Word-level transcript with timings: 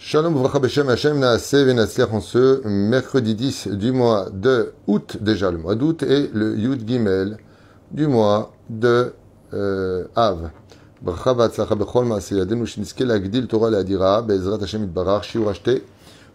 Shalom 0.00 0.32
Vracha 0.32 0.60
Beshem 0.60 0.88
Hashem 0.88 1.18
Naase 1.18 1.64
Venatzliach 1.64 2.12
en 2.12 2.20
ce 2.20 2.64
mercredi 2.64 3.34
10 3.34 3.66
du 3.72 3.90
mois 3.90 4.30
de 4.30 4.72
août, 4.86 5.16
déjà 5.20 5.50
le 5.50 5.58
mois 5.58 5.74
d'août, 5.74 6.04
et 6.04 6.30
le 6.32 6.56
Yud 6.56 6.86
Gimel 6.86 7.36
du 7.90 8.06
mois 8.06 8.52
de 8.70 9.12
euh, 9.54 10.04
Av. 10.14 10.50
Vatzlacha 11.02 11.74
Bechol 11.74 12.04
Maase 12.04 12.30
Yadenu 12.30 12.64
Shinizke 12.64 13.00
Lagdil 13.00 13.48
Torah 13.48 13.70
Leadira 13.70 14.22
Be'ezrat 14.22 14.62
Hashem 14.62 14.84
Itbarach 14.84 15.24
Shiur 15.24 15.48
acheté 15.48 15.82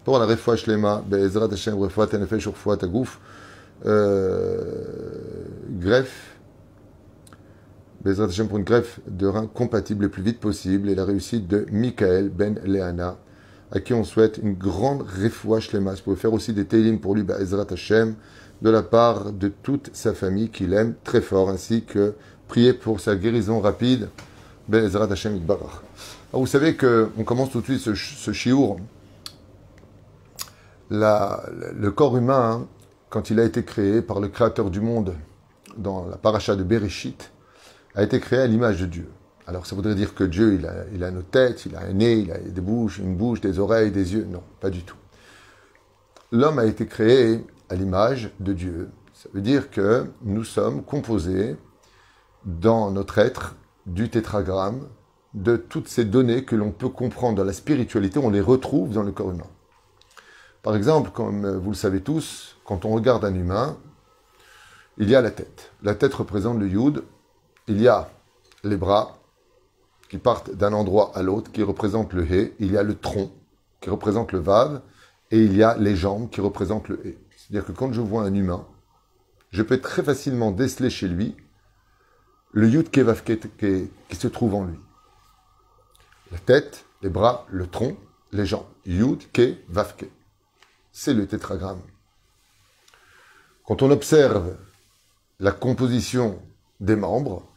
pour 0.04 0.20
la 0.20 0.26
Refoua 0.26 0.58
Shlema 0.58 1.02
Be'ezrat 1.08 1.48
Hashem 1.50 1.76
Refoua 1.76 2.08
Tenefesh 2.08 2.48
Refoua 2.48 2.76
Tagouf 2.76 3.22
euh, 3.86 4.74
greffe 5.80 6.36
Be'ezrat 8.04 8.26
Hashem 8.26 8.50
pour 8.50 8.58
une 8.58 8.66
greffe 8.66 9.00
de 9.08 9.26
rein 9.26 9.48
compatible 9.48 10.04
le 10.04 10.10
plus 10.10 10.22
vite 10.22 10.42
possible 10.42 10.90
et 10.90 10.96
la 10.96 11.06
réussite 11.06 11.48
de 11.48 11.66
Michael 11.72 12.28
Ben 12.28 12.60
Leana 12.66 13.16
à 13.74 13.80
qui 13.80 13.94
on 13.94 14.04
souhaite 14.04 14.40
une 14.42 14.54
grande 14.54 15.02
refoua 15.02 15.60
shlema. 15.60 15.94
Vous 15.94 16.02
pouvez 16.04 16.16
faire 16.16 16.32
aussi 16.32 16.54
des 16.54 16.66
télim 16.66 17.00
pour 17.00 17.16
lui, 17.16 17.26
Ezrat 17.40 17.66
Hashem, 17.72 18.16
de 18.62 18.70
la 18.70 18.84
part 18.84 19.32
de 19.32 19.48
toute 19.48 19.90
sa 19.94 20.14
famille 20.14 20.50
qu'il 20.50 20.74
aime 20.74 20.94
très 21.04 21.22
fort, 21.22 21.50
ainsi 21.50 21.84
que 21.84 22.14
prier 22.48 22.74
pour 22.74 23.00
sa 23.00 23.16
guérison 23.16 23.60
rapide, 23.60 24.10
Ezrat 24.72 25.12
Hashem 25.12 25.36
Itbarach. 25.36 25.82
Vous 26.32 26.48
savez 26.48 26.78
qu'on 26.78 27.24
commence 27.26 27.50
tout 27.50 27.62
de 27.62 27.66
suite 27.66 27.80
ce, 27.80 27.96
ce 27.96 28.32
chiour. 28.32 28.80
Le 30.92 31.90
corps 31.90 32.16
humain, 32.16 32.62
hein, 32.62 32.68
quand 33.10 33.32
il 33.32 33.40
a 33.40 33.44
été 33.44 33.64
créé 33.64 34.04
par 34.04 34.20
le 34.20 34.28
Créateur 34.28 34.70
du 34.70 34.82
monde, 34.82 35.16
dans 35.78 36.06
la 36.06 36.18
paracha 36.18 36.56
de 36.56 36.64
Bereshit, 36.64 37.32
a 37.96 38.04
été 38.04 38.20
créé 38.20 38.40
à 38.40 38.48
l'image 38.48 38.82
de 38.82 38.86
Dieu. 38.86 39.10
Alors 39.46 39.66
ça 39.66 39.76
voudrait 39.76 39.96
dire 39.96 40.16
que 40.16 40.24
Dieu, 40.24 40.60
il 40.94 41.04
a, 41.04 41.12
nos 41.12 41.22
têtes, 41.22 41.66
il 41.66 41.76
a 41.76 41.82
un 41.82 41.94
nez, 41.94 42.14
il 42.14 42.32
a 42.32 42.38
des 42.38 42.62
bouches, 42.62 43.00
une 43.00 43.16
bouche, 43.16 43.42
des 43.42 43.60
oreilles, 43.60 43.92
des 43.92 44.14
yeux. 44.14 44.26
Non, 44.26 44.44
pas 44.60 44.70
du 44.70 44.84
tout. 44.84 44.96
L'homme 46.32 46.60
a 46.60 46.66
été 46.66 46.86
créé 46.86 47.46
à 47.70 47.76
l'image 47.76 48.32
de 48.40 48.54
Dieu. 48.54 48.90
Ça 49.14 49.30
veut 49.34 49.42
dire 49.42 49.70
que 49.70 50.08
nous 50.24 50.44
sommes 50.44 50.84
composés 50.84 51.56
dans 52.46 52.92
notre 52.92 53.20
être 53.20 53.56
du 53.86 54.10
tétragramme, 54.10 54.88
de 55.34 55.58
toutes 55.58 55.88
ces 55.88 56.06
données 56.06 56.46
que 56.46 56.56
l'on 56.56 56.72
peut 56.72 56.90
comprendre 56.90 57.38
dans 57.38 57.44
la 57.44 57.54
spiritualité, 57.54 58.20
on 58.20 58.30
les 58.30 58.42
retrouve 58.42 58.94
dans 58.94 59.04
le 59.04 59.12
corps 59.12 59.32
humain. 59.32 59.48
Par 60.62 60.76
exemple, 60.76 61.10
comme 61.12 61.58
vous 61.58 61.72
le 61.72 61.76
savez 61.76 62.02
tous, 62.02 62.58
quand 62.64 62.86
on 62.86 62.90
regarde 62.90 63.26
un 63.26 63.34
humain, 63.34 63.78
il 64.98 65.10
y 65.10 65.16
a 65.16 65.22
la 65.22 65.32
tête. 65.32 65.72
La 65.82 65.96
tête 65.96 66.14
représente 66.14 66.60
le 66.60 66.68
yud, 66.68 67.04
il 67.68 67.82
y 67.82 67.88
a 67.88 68.10
les 68.64 68.78
bras, 68.78 69.18
qui 70.14 70.20
partent 70.20 70.52
d'un 70.52 70.74
endroit 70.74 71.12
à 71.16 71.24
l'autre, 71.24 71.52
qui 71.52 71.64
représentent 71.64 72.14
le 72.14 72.32
hé. 72.32 72.54
Il 72.60 72.72
y 72.72 72.78
a 72.78 72.84
le 72.84 72.96
tronc, 72.96 73.32
qui 73.82 73.90
représente 73.90 74.32
le 74.32 74.38
vav, 74.38 74.84
et 75.32 75.40
il 75.40 75.58
y 75.58 75.64
a 75.64 75.76
les 75.76 75.96
jambes, 75.96 76.30
qui 76.30 76.40
représentent 76.40 76.88
le 76.88 77.04
hé. 77.04 77.18
C'est-à-dire 77.36 77.66
que 77.66 77.72
quand 77.72 77.92
je 77.92 78.00
vois 78.00 78.22
un 78.22 78.36
humain, 78.36 78.64
je 79.50 79.64
peux 79.64 79.82
très 79.82 80.04
facilement 80.04 80.52
déceler 80.52 80.92
chez 80.92 81.08
lui 81.08 81.36
le 82.52 82.70
yud 82.70 82.92
qui 82.92 84.16
se 84.16 84.28
trouve 84.28 84.54
en 84.54 84.66
lui. 84.66 84.78
La 86.32 86.38
tête, 86.38 86.86
les 87.02 87.10
bras, 87.10 87.48
le 87.50 87.66
tronc, 87.66 87.98
les 88.34 88.46
jambes. 88.46 88.68
Yud 88.86 89.32
ke 89.32 89.56
vavke. 89.68 90.06
C'est 90.92 91.16
le 91.16 91.26
tétragramme. 91.26 91.82
Quand 93.66 93.82
on 93.82 93.90
observe 93.90 94.58
la 95.40 95.52
composition 95.52 96.40
des 96.80 96.96
membres, 96.96 97.52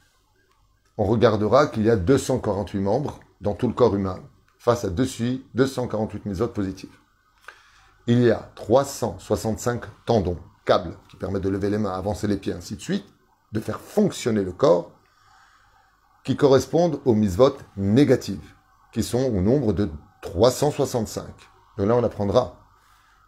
on 0.98 1.04
regardera 1.04 1.66
qu'il 1.66 1.84
y 1.84 1.90
a 1.90 1.96
248 1.96 2.80
membres 2.80 3.20
dans 3.40 3.54
tout 3.54 3.68
le 3.68 3.74
corps 3.74 3.94
humain, 3.94 4.20
face 4.58 4.84
à 4.84 4.90
dessus 4.90 5.44
248 5.54 6.26
mésodes 6.26 6.52
positives. 6.52 6.96
Il 8.06 8.20
y 8.22 8.30
a 8.30 8.50
365 8.54 9.82
tendons, 10.06 10.38
câbles, 10.64 10.96
qui 11.08 11.16
permettent 11.16 11.42
de 11.42 11.48
lever 11.48 11.70
les 11.70 11.78
mains, 11.78 11.92
avancer 11.92 12.26
les 12.26 12.36
pieds, 12.36 12.52
ainsi 12.52 12.76
de 12.76 12.80
suite, 12.80 13.04
de 13.52 13.60
faire 13.60 13.80
fonctionner 13.80 14.42
le 14.42 14.52
corps, 14.52 14.92
qui 16.24 16.36
correspondent 16.36 17.00
aux 17.04 17.14
misvotes 17.14 17.64
négatives, 17.76 18.54
qui 18.92 19.02
sont 19.02 19.24
au 19.24 19.40
nombre 19.42 19.72
de 19.72 19.90
365. 20.22 21.24
Donc 21.78 21.88
là, 21.88 21.94
on 21.94 22.02
apprendra 22.04 22.60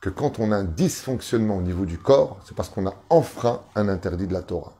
que 0.00 0.10
quand 0.10 0.38
on 0.38 0.52
a 0.52 0.56
un 0.56 0.64
dysfonctionnement 0.64 1.56
au 1.56 1.62
niveau 1.62 1.84
du 1.84 1.98
corps, 1.98 2.40
c'est 2.44 2.56
parce 2.56 2.68
qu'on 2.68 2.86
a 2.86 2.94
enfreint 3.10 3.62
un 3.74 3.88
interdit 3.88 4.26
de 4.26 4.32
la 4.32 4.42
Torah. 4.42 4.74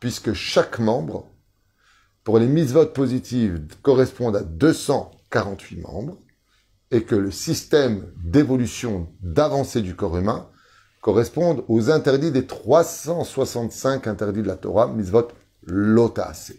Puisque 0.00 0.32
chaque 0.32 0.78
membre 0.78 1.26
pour 2.24 2.38
les 2.38 2.46
mises-votes 2.46 2.94
positives 2.94 3.62
correspondent 3.82 4.36
à 4.36 4.42
248 4.42 5.76
membres 5.82 6.18
et 6.90 7.04
que 7.04 7.14
le 7.14 7.30
système 7.30 8.10
d'évolution, 8.24 9.12
d'avancée 9.20 9.82
du 9.82 9.94
corps 9.94 10.16
humain 10.16 10.48
correspond 11.02 11.64
aux 11.68 11.90
interdits 11.90 12.32
des 12.32 12.46
365 12.46 14.06
interdits 14.06 14.42
de 14.42 14.46
la 14.46 14.56
Torah, 14.56 14.88
mises-votes 14.88 15.34
lotase. 15.66 16.54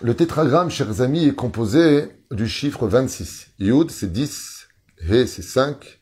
Le 0.00 0.16
tétragramme, 0.16 0.70
chers 0.70 1.02
amis, 1.02 1.26
est 1.26 1.34
composé 1.34 2.08
du 2.32 2.48
chiffre 2.48 2.88
26. 2.88 3.48
Yud, 3.58 3.90
c'est 3.90 4.10
10, 4.10 4.66
He, 5.02 5.26
c'est 5.26 5.42
5, 5.42 6.00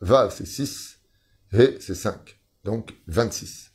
Vav, 0.00 0.32
c'est 0.34 0.46
6, 0.46 1.00
He, 1.52 1.76
c'est 1.80 1.96
5. 1.96 2.40
Donc 2.64 2.94
26. 3.08 3.71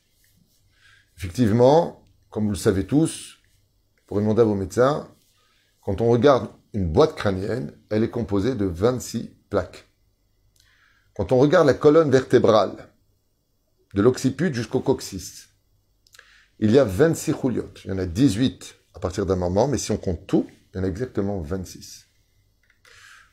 Effectivement, 1.18 2.06
comme 2.30 2.44
vous 2.44 2.52
le 2.52 2.56
savez 2.56 2.86
tous, 2.86 3.38
pour 4.06 4.18
demander 4.20 4.42
à 4.42 4.44
vos 4.44 4.54
médecins, 4.54 5.08
quand 5.82 6.00
on 6.00 6.10
regarde 6.10 6.48
une 6.74 6.88
boîte 6.88 7.16
crânienne, 7.16 7.72
elle 7.90 8.04
est 8.04 8.10
composée 8.10 8.54
de 8.54 8.66
26 8.66 9.28
plaques. 9.50 9.88
Quand 11.16 11.32
on 11.32 11.38
regarde 11.38 11.66
la 11.66 11.74
colonne 11.74 12.12
vertébrale, 12.12 12.88
de 13.94 14.02
l'occiput 14.02 14.54
jusqu'au 14.54 14.78
coccyx, 14.78 15.48
il 16.60 16.70
y 16.70 16.78
a 16.78 16.84
26 16.84 17.32
rouliottes. 17.32 17.80
Il 17.84 17.90
y 17.90 17.94
en 17.94 17.98
a 17.98 18.06
18 18.06 18.76
à 18.94 19.00
partir 19.00 19.26
d'un 19.26 19.34
moment, 19.34 19.66
mais 19.66 19.78
si 19.78 19.90
on 19.90 19.96
compte 19.96 20.24
tout, 20.28 20.46
il 20.72 20.76
y 20.76 20.80
en 20.80 20.84
a 20.84 20.88
exactement 20.88 21.40
26. 21.40 22.06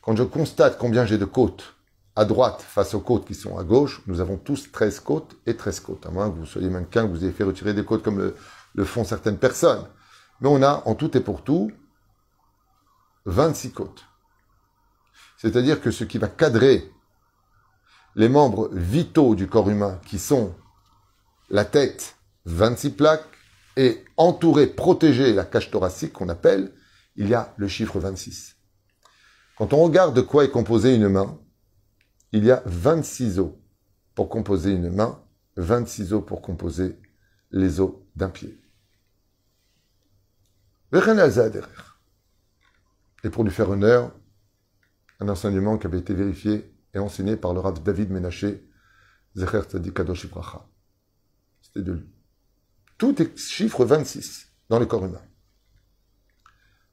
Quand 0.02 0.16
je 0.16 0.23
constate 0.23 0.79
combien 0.79 1.06
j'ai 1.06 1.19
de 1.19 1.25
côtes 1.25 1.75
à 2.16 2.26
droite 2.26 2.62
face 2.62 2.94
aux 2.94 3.02
côtes 3.02 3.26
qui 3.26 3.34
sont 3.34 3.58
à 3.58 3.64
gauche, 3.64 4.02
nous 4.08 4.22
avons 4.22 4.38
tous 4.38 4.72
13 4.72 5.00
côtes 5.02 5.36
et 5.46 5.56
13 5.56 5.80
côtes, 5.81 6.06
à 6.06 6.12
moins 6.12 6.30
que 6.30 6.38
vous 6.38 6.46
soyez 6.46 6.70
mannequin, 6.70 7.06
que 7.06 7.12
vous 7.12 7.24
ayez 7.24 7.34
fait 7.34 7.44
retirer 7.44 7.74
des 7.74 7.84
côtes 7.84 8.03
comme 8.03 8.34
le, 8.74 8.86
font 8.86 9.03
certaines 9.03 9.38
personnes. 9.38 9.86
Mais 10.42 10.50
on 10.50 10.62
a 10.62 10.84
en 10.86 10.96
tout 10.96 11.16
et 11.18 11.22
pour 11.22 11.44
tout 11.44 11.72
26 13.26 13.72
côtes. 13.72 14.06
C'est-à-dire 15.38 15.81
que 15.81 15.92
ce 15.92 16.03
qui 16.03 16.18
va 16.18 16.28
cadrer 16.28 16.90
les 18.16 18.30
membres 18.30 18.70
vitaux 18.72 19.36
du 19.36 19.47
corps 19.47 19.70
humain, 19.70 20.00
qui 20.06 20.20
sont 20.20 20.56
la 21.50 21.66
tête, 21.66 22.16
26 22.46 22.92
plaques, 22.92 23.26
et 23.76 24.06
entourer, 24.16 24.68
protéger 24.68 25.34
la 25.34 25.44
cage 25.44 25.70
thoracique 25.70 26.14
qu'on 26.14 26.30
appelle, 26.30 26.72
il 27.18 27.28
y 27.28 27.34
a 27.34 27.53
le 27.58 27.68
chiffre 27.68 28.00
26. 28.00 28.56
Quand 29.58 29.74
on 29.74 29.84
regarde 29.84 30.16
de 30.16 30.22
quoi 30.22 30.46
est 30.46 30.50
composée 30.50 30.96
une 30.96 31.09
main, 31.09 31.38
il 32.31 32.44
y 32.44 32.52
a 32.52 32.62
26 32.66 33.40
os 33.40 33.52
pour 34.13 34.30
composer 34.30 34.72
une 34.72 34.90
main, 34.90 35.22
26 35.58 36.13
os 36.13 36.25
pour 36.25 36.41
composer 36.41 37.00
les 37.52 37.80
os 37.80 37.94
d'un 38.16 38.30
pied. 38.30 38.59
Et 43.24 43.30
pour 43.30 43.44
lui 43.44 43.52
faire 43.52 43.69
honneur, 43.69 44.14
un 45.19 45.30
enseignement 45.30 45.78
qui 45.78 45.88
avait 45.88 46.00
été 46.00 46.14
vérifié 46.14 46.72
et 46.94 47.00
enseigné 47.00 47.35
par 47.38 47.53
le 47.53 47.59
Rav 47.59 47.81
David 47.84 48.12
Menaché, 48.12 48.64
Zecher 49.35 49.64
Tzadikadosh 49.64 50.28
C'était 51.62 51.81
de 51.81 51.94
lui. 51.94 52.09
Tout 52.97 53.22
est 53.22 53.38
chiffre 53.38 53.84
26 53.84 54.53
dans 54.69 54.80
le 54.80 54.85
corps 54.85 55.06
humain. 55.06 55.22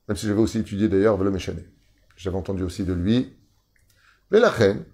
Même 0.09 0.17
si 0.17 0.27
j'avais 0.27 0.41
aussi 0.41 0.59
étudié 0.59 0.89
d'ailleurs 0.89 1.17
Velo 1.17 1.37
J'avais 2.17 2.37
entendu 2.37 2.65
aussi 2.65 2.85
de 2.85 2.93
lui. 2.93 3.37
Mais 4.31 4.41
la 4.41 4.51
reine, 4.51 4.85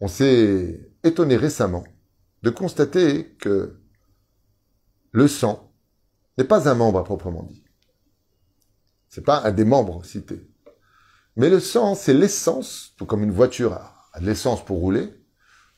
on 0.00 0.08
s'est 0.08 0.90
étonné 1.04 1.36
récemment 1.36 1.84
de 2.42 2.50
constater 2.50 3.34
que 3.38 3.78
le 5.12 5.28
sang 5.28 5.72
n'est 6.38 6.44
pas 6.44 6.68
un 6.68 6.74
membre 6.74 6.98
à 6.98 7.04
proprement 7.04 7.44
dit. 7.44 7.64
C'est 9.08 9.24
pas 9.24 9.42
un 9.44 9.52
des 9.52 9.64
membres 9.64 10.04
cités. 10.04 10.46
Mais 11.36 11.48
le 11.48 11.60
sang, 11.60 11.94
c'est 11.94 12.14
l'essence, 12.14 12.92
tout 12.96 13.06
comme 13.06 13.22
une 13.22 13.32
voiture 13.32 13.72
a 13.72 13.96
de 14.20 14.26
l'essence 14.26 14.64
pour 14.64 14.78
rouler. 14.78 15.12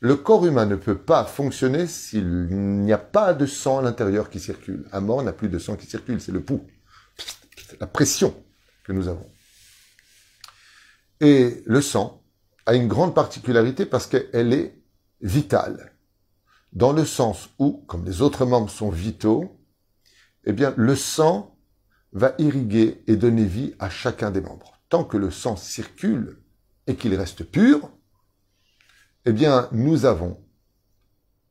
Le 0.01 0.15
corps 0.17 0.47
humain 0.47 0.67
ne 0.67 0.77
peut 0.77 0.99
pas 0.99 1.25
fonctionner 1.25 1.87
s'il 1.87 2.47
n'y 2.49 2.93
a 2.93 2.99
pas 2.99 3.35
de 3.35 3.47
sang 3.47 3.79
à 3.79 3.83
l'intérieur 3.83 4.31
qui 4.31 4.39
circule. 4.39 4.89
Un 4.93 5.01
mort 5.01 5.23
n'a 5.23 5.33
plus 5.33 5.49
de 5.49 5.59
sang 5.59 5.77
qui 5.77 5.87
circule, 5.87 6.21
c'est 6.21 6.33
le 6.33 6.41
pouls. 6.41 6.67
La 7.81 7.87
pression 7.87 8.35
que 8.85 8.93
nous 8.93 9.09
avons. 9.09 9.29
Et 11.21 11.63
le 11.67 11.81
sang 11.81 12.23
a 12.67 12.75
une 12.75 12.89
grande 12.89 13.15
particularité 13.15 13.87
parce 13.87 14.07
qu'elle 14.07 14.53
est 14.53 14.81
vitale. 15.21 15.93
Dans 16.73 16.93
le 16.93 17.05
sens 17.05 17.49
où, 17.59 17.85
comme 17.87 18.05
les 18.05 18.23
autres 18.23 18.45
membres 18.45 18.71
sont 18.71 18.91
vitaux, 18.91 19.59
eh 20.45 20.53
bien, 20.53 20.75
le 20.77 20.95
sang 20.95 21.57
va 22.13 22.35
irriguer 22.39 23.03
et 23.07 23.17
donner 23.17 23.45
vie 23.45 23.75
à 23.79 23.91
chacun 23.91 24.31
des 24.31 24.41
membres. 24.41 24.81
Tant 24.89 25.05
que 25.05 25.17
le 25.17 25.31
sang 25.31 25.57
circule 25.57 26.41
et 26.87 26.97
qu'il 26.97 27.15
reste 27.15 27.45
pur, 27.45 27.91
eh 29.25 29.33
bien, 29.33 29.69
nous 29.73 30.05
avons 30.05 30.41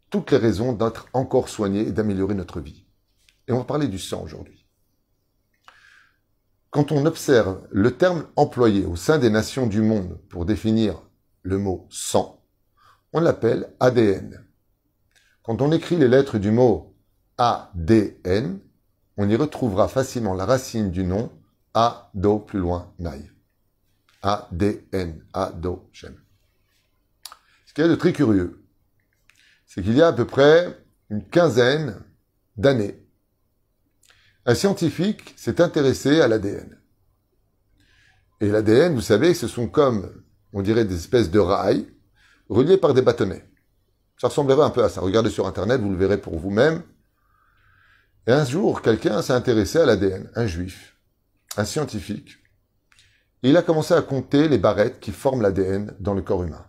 toutes 0.10 0.32
les 0.32 0.38
raisons 0.38 0.74
d'être 0.74 1.08
encore 1.14 1.50
soignés 1.50 1.88
et 1.88 1.92
d'améliorer 1.92 2.34
notre 2.34 2.60
vie. 2.60 2.86
Et 3.48 3.52
on 3.52 3.60
va 3.60 3.66
parler 3.66 3.88
du 3.88 4.00
sang 4.00 4.24
aujourd'hui. 4.24 4.57
Quand 6.70 6.92
on 6.92 7.06
observe 7.06 7.66
le 7.72 7.96
terme 7.96 8.28
employé 8.36 8.86
au 8.86 8.96
sein 8.96 9.18
des 9.18 9.30
nations 9.30 9.68
du 9.68 9.82
monde 9.82 10.20
pour 10.30 10.46
définir 10.46 11.02
le 11.44 11.58
mot 11.58 11.88
sang, 11.90 12.44
on 13.14 13.20
l'appelle 13.20 13.74
ADN. 13.80 14.46
Quand 15.44 15.62
on 15.62 15.72
écrit 15.72 15.96
les 15.96 16.10
lettres 16.10 16.38
du 16.38 16.52
mot 16.52 16.96
ADN, 17.38 18.60
on 19.16 19.30
y 19.30 19.36
retrouvera 19.36 19.88
facilement 19.88 20.34
la 20.34 20.46
racine 20.46 20.92
du 20.92 21.04
nom 21.04 21.32
Ado 21.74 22.40
plus 22.40 22.60
loin 22.60 22.94
Naï. 23.00 23.32
ADN, 24.22 25.24
Ado. 25.34 25.90
Ce 25.94 27.74
qui 27.74 27.82
est 27.82 27.88
de 27.88 27.96
très 27.96 28.14
curieux, 28.14 28.66
c'est 29.66 29.82
qu'il 29.84 29.96
y 29.96 30.02
a 30.02 30.08
à 30.08 30.14
peu 30.14 30.26
près 30.26 30.78
une 31.10 31.24
quinzaine 31.24 32.04
d'années, 32.58 33.07
un 34.48 34.56
scientifique 34.56 35.34
s'est 35.36 35.60
intéressé 35.62 36.22
à 36.22 36.28
l'ADN. 36.30 36.80
Et 38.40 38.48
l'ADN, 38.48 38.96
vous 38.96 39.02
savez, 39.02 39.34
ce 39.34 39.46
sont 39.46 39.68
comme, 39.68 40.24
on 40.54 40.62
dirait, 40.62 40.86
des 40.86 40.96
espèces 40.96 41.30
de 41.30 41.40
rails 41.40 41.86
reliés 42.48 42.78
par 42.78 42.94
des 42.94 43.02
bâtonnets. 43.02 43.46
Ça 44.18 44.30
ressemblerait 44.30 44.64
un 44.64 44.70
peu 44.70 44.84
à 44.86 44.90
ça. 44.90 45.02
Regardez 45.02 45.30
sur 45.30 45.48
Internet, 45.48 45.82
vous 45.82 45.92
le 45.92 45.98
verrez 45.98 46.20
pour 46.20 46.40
vous-même. 46.40 46.82
Et 48.26 48.32
un 48.32 48.46
jour, 48.46 48.82
quelqu'un 48.82 49.22
s'est 49.22 49.34
intéressé 49.34 49.80
à 49.80 49.86
l'ADN, 49.86 50.32
un 50.34 50.48
juif, 50.48 50.98
un 51.58 51.66
scientifique. 51.66 52.38
Et 53.44 53.50
il 53.50 53.58
a 53.58 53.62
commencé 53.62 53.94
à 53.94 54.02
compter 54.02 54.48
les 54.48 54.58
barrettes 54.58 55.02
qui 55.02 55.12
forment 55.12 55.42
l'ADN 55.42 55.94
dans 56.00 56.14
le 56.14 56.22
corps 56.22 56.44
humain. 56.44 56.66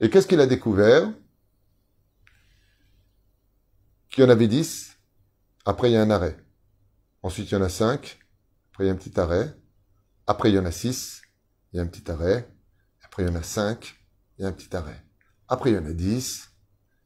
Et 0.00 0.10
qu'est-ce 0.10 0.26
qu'il 0.26 0.40
a 0.40 0.46
découvert? 0.46 1.10
Qu'il 4.10 4.22
y 4.22 4.26
en 4.26 4.30
avait 4.30 4.48
dix. 4.48 4.95
Après, 5.66 5.90
il 5.90 5.94
y 5.94 5.96
a 5.96 6.02
un 6.02 6.10
arrêt. 6.10 6.36
Ensuite, 7.22 7.50
il 7.50 7.54
y 7.54 7.56
en 7.56 7.62
a 7.62 7.68
cinq. 7.68 8.20
Après, 8.70 8.84
il 8.84 8.86
y 8.86 8.90
a 8.90 8.92
un 8.92 8.96
petit 8.96 9.18
arrêt. 9.18 9.52
Après, 10.28 10.48
il 10.48 10.54
y 10.54 10.58
en 10.60 10.64
a 10.64 10.70
six. 10.70 11.22
Il 11.72 11.76
y 11.76 11.80
a 11.80 11.82
un 11.82 11.86
petit 11.88 12.08
arrêt. 12.08 12.48
Après, 13.04 13.24
il 13.24 13.28
y 13.28 13.32
en 13.32 13.34
a 13.34 13.42
cinq. 13.42 13.96
Il 14.38 14.42
y 14.42 14.44
a 14.44 14.48
un 14.48 14.52
petit 14.52 14.74
arrêt. 14.76 15.04
Après, 15.48 15.72
il 15.72 15.74
y 15.74 15.78
en 15.78 15.84
a 15.84 15.92
dix. 15.92 16.48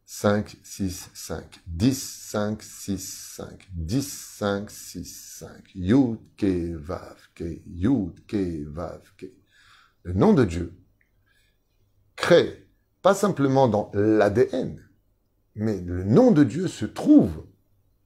5, 0.04 0.56
6, 0.64 1.10
5. 1.14 1.60
10, 1.68 2.02
5, 2.02 2.62
6, 2.62 3.34
5. 3.36 3.68
10, 3.72 4.12
5, 4.12 4.70
6, 4.70 5.36
5. 5.38 5.70
Yud, 5.76 6.18
Ke, 6.36 6.74
Vav, 6.74 7.16
Ke. 7.34 7.62
Yud, 7.64 8.26
Ke, 8.26 8.66
Vav, 8.66 9.00
Ke. 9.16 9.26
Le 10.02 10.12
nom 10.12 10.32
de 10.32 10.44
Dieu 10.44 10.76
crée, 12.16 12.68
pas 13.02 13.14
simplement 13.14 13.68
dans 13.68 13.90
l'ADN, 13.94 14.84
mais 15.54 15.80
le 15.80 16.02
nom 16.02 16.32
de 16.32 16.42
Dieu 16.42 16.66
se 16.66 16.86
trouve 16.86 17.46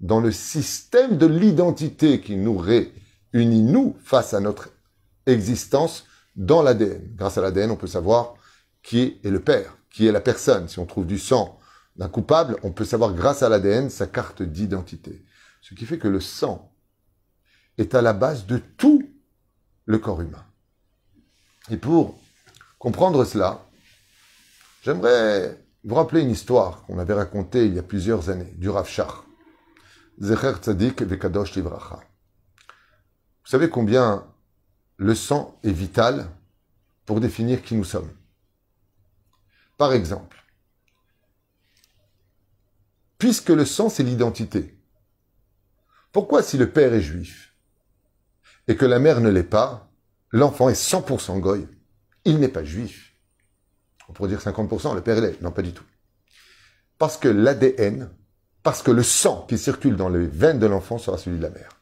dans 0.04 0.20
le 0.20 0.32
système 0.32 1.16
de 1.16 1.24
l'identité 1.24 2.20
qui 2.20 2.36
nous 2.36 2.58
réunit, 2.58 3.62
nous, 3.62 3.96
face 4.04 4.34
à 4.34 4.40
notre 4.40 4.68
existence 5.24 6.04
dans 6.36 6.60
l'ADN. 6.60 7.00
Grâce 7.16 7.38
à 7.38 7.40
l'ADN, 7.40 7.70
on 7.70 7.76
peut 7.76 7.86
savoir 7.86 8.34
qui 8.82 9.18
est 9.24 9.30
le 9.30 9.40
Père, 9.40 9.78
qui 9.88 10.06
est 10.06 10.12
la 10.12 10.20
personne. 10.20 10.68
Si 10.68 10.78
on 10.78 10.84
trouve 10.84 11.06
du 11.06 11.18
sang 11.18 11.58
d'un 11.96 12.10
coupable, 12.10 12.58
on 12.62 12.70
peut 12.70 12.84
savoir 12.84 13.14
grâce 13.14 13.42
à 13.42 13.48
l'ADN 13.48 13.88
sa 13.88 14.06
carte 14.06 14.42
d'identité. 14.42 15.24
Ce 15.62 15.72
qui 15.72 15.86
fait 15.86 15.98
que 15.98 16.08
le 16.08 16.20
sang 16.20 16.70
est 17.78 17.94
à 17.94 18.02
la 18.02 18.12
base 18.12 18.44
de 18.44 18.58
tout 18.58 19.08
le 19.86 19.98
corps 19.98 20.20
humain. 20.20 20.44
Et 21.70 21.78
pour 21.78 22.18
comprendre 22.78 23.24
cela, 23.24 23.64
j'aimerais 24.82 25.58
vous 25.82 25.94
rappeler 25.94 26.20
une 26.20 26.30
histoire 26.30 26.82
qu'on 26.82 26.98
avait 26.98 27.14
racontée 27.14 27.64
il 27.64 27.74
y 27.74 27.78
a 27.78 27.82
plusieurs 27.82 28.28
années, 28.28 28.52
du 28.58 28.68
Rav. 28.68 28.86
Zecher 30.20 30.54
Tzadik 30.60 31.00
Livracha. 31.00 31.96
Vous 31.96 33.50
savez 33.50 33.68
combien 33.68 34.26
le 34.96 35.14
sang 35.14 35.58
est 35.62 35.72
vital 35.72 36.28
pour 37.04 37.20
définir 37.20 37.62
qui 37.62 37.74
nous 37.74 37.84
sommes? 37.84 38.10
Par 39.76 39.92
exemple, 39.92 40.44
puisque 43.18 43.48
le 43.48 43.64
sang, 43.64 43.88
c'est 43.88 44.04
l'identité. 44.04 44.78
Pourquoi 46.12 46.42
si 46.42 46.58
le 46.58 46.70
père 46.70 46.94
est 46.94 47.02
juif 47.02 47.54
et 48.68 48.76
que 48.76 48.86
la 48.86 49.00
mère 49.00 49.20
ne 49.20 49.30
l'est 49.30 49.42
pas, 49.42 49.90
l'enfant 50.30 50.68
est 50.68 50.80
100% 50.80 51.40
goy? 51.40 51.66
Il 52.24 52.38
n'est 52.38 52.48
pas 52.48 52.64
juif. 52.64 53.16
On 54.08 54.12
pourrait 54.12 54.28
dire 54.28 54.40
50%, 54.40 54.94
le 54.94 55.00
père 55.00 55.20
l'est. 55.20 55.40
Non, 55.42 55.50
pas 55.50 55.62
du 55.62 55.72
tout. 55.72 55.84
Parce 56.98 57.16
que 57.16 57.28
l'ADN, 57.28 58.10
parce 58.64 58.82
que 58.82 58.90
le 58.90 59.02
sang 59.02 59.44
qui 59.46 59.58
circule 59.58 59.94
dans 59.94 60.08
les 60.08 60.26
veines 60.26 60.58
de 60.58 60.66
l'enfant 60.66 60.98
sera 60.98 61.18
celui 61.18 61.36
de 61.36 61.42
la 61.42 61.50
mère. 61.50 61.80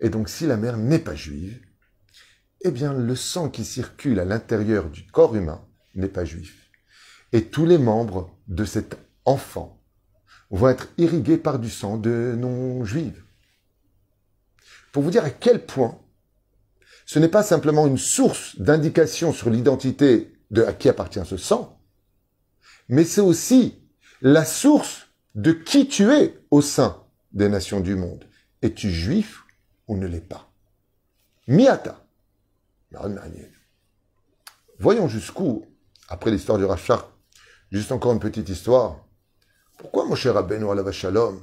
Et 0.00 0.10
donc 0.10 0.28
si 0.28 0.46
la 0.46 0.56
mère 0.56 0.76
n'est 0.76 0.98
pas 0.98 1.14
juive, 1.14 1.64
eh 2.62 2.72
bien 2.72 2.92
le 2.92 3.14
sang 3.14 3.48
qui 3.48 3.64
circule 3.64 4.18
à 4.18 4.24
l'intérieur 4.24 4.90
du 4.90 5.06
corps 5.06 5.36
humain 5.36 5.64
n'est 5.94 6.08
pas 6.08 6.24
juif. 6.24 6.70
Et 7.32 7.44
tous 7.44 7.66
les 7.66 7.78
membres 7.78 8.36
de 8.48 8.64
cet 8.64 8.98
enfant 9.24 9.80
vont 10.50 10.68
être 10.68 10.88
irrigués 10.98 11.38
par 11.38 11.60
du 11.60 11.70
sang 11.70 11.98
de 11.98 12.34
non-juifs. 12.36 13.24
Pour 14.92 15.04
vous 15.04 15.10
dire 15.10 15.24
à 15.24 15.30
quel 15.30 15.64
point 15.64 16.00
ce 17.06 17.20
n'est 17.20 17.28
pas 17.28 17.42
simplement 17.44 17.86
une 17.86 17.98
source 17.98 18.58
d'indication 18.58 19.32
sur 19.32 19.50
l'identité 19.50 20.36
de 20.50 20.64
à 20.64 20.72
qui 20.72 20.88
appartient 20.88 21.24
ce 21.24 21.36
sang, 21.36 21.80
mais 22.88 23.04
c'est 23.04 23.20
aussi 23.20 23.78
la 24.20 24.44
source 24.44 25.03
de 25.34 25.52
qui 25.52 25.88
tu 25.88 26.10
es 26.12 26.38
au 26.50 26.62
sein 26.62 27.02
des 27.32 27.48
nations 27.48 27.80
du 27.80 27.96
monde. 27.96 28.24
Es-tu 28.62 28.90
juif 28.90 29.44
ou 29.88 29.96
ne 29.96 30.06
l'es 30.06 30.20
pas? 30.20 30.50
Miata. 31.48 32.00
Voyons 34.78 35.08
jusqu'où, 35.08 35.66
après 36.08 36.30
l'histoire 36.30 36.58
du 36.58 36.64
Rachar, 36.64 37.10
juste 37.70 37.92
encore 37.92 38.12
une 38.12 38.20
petite 38.20 38.48
histoire, 38.48 39.04
pourquoi 39.78 40.06
mon 40.06 40.14
cher 40.14 40.34
Rabbeinu 40.34 40.66
la 40.74 40.92
Shalom 40.92 41.40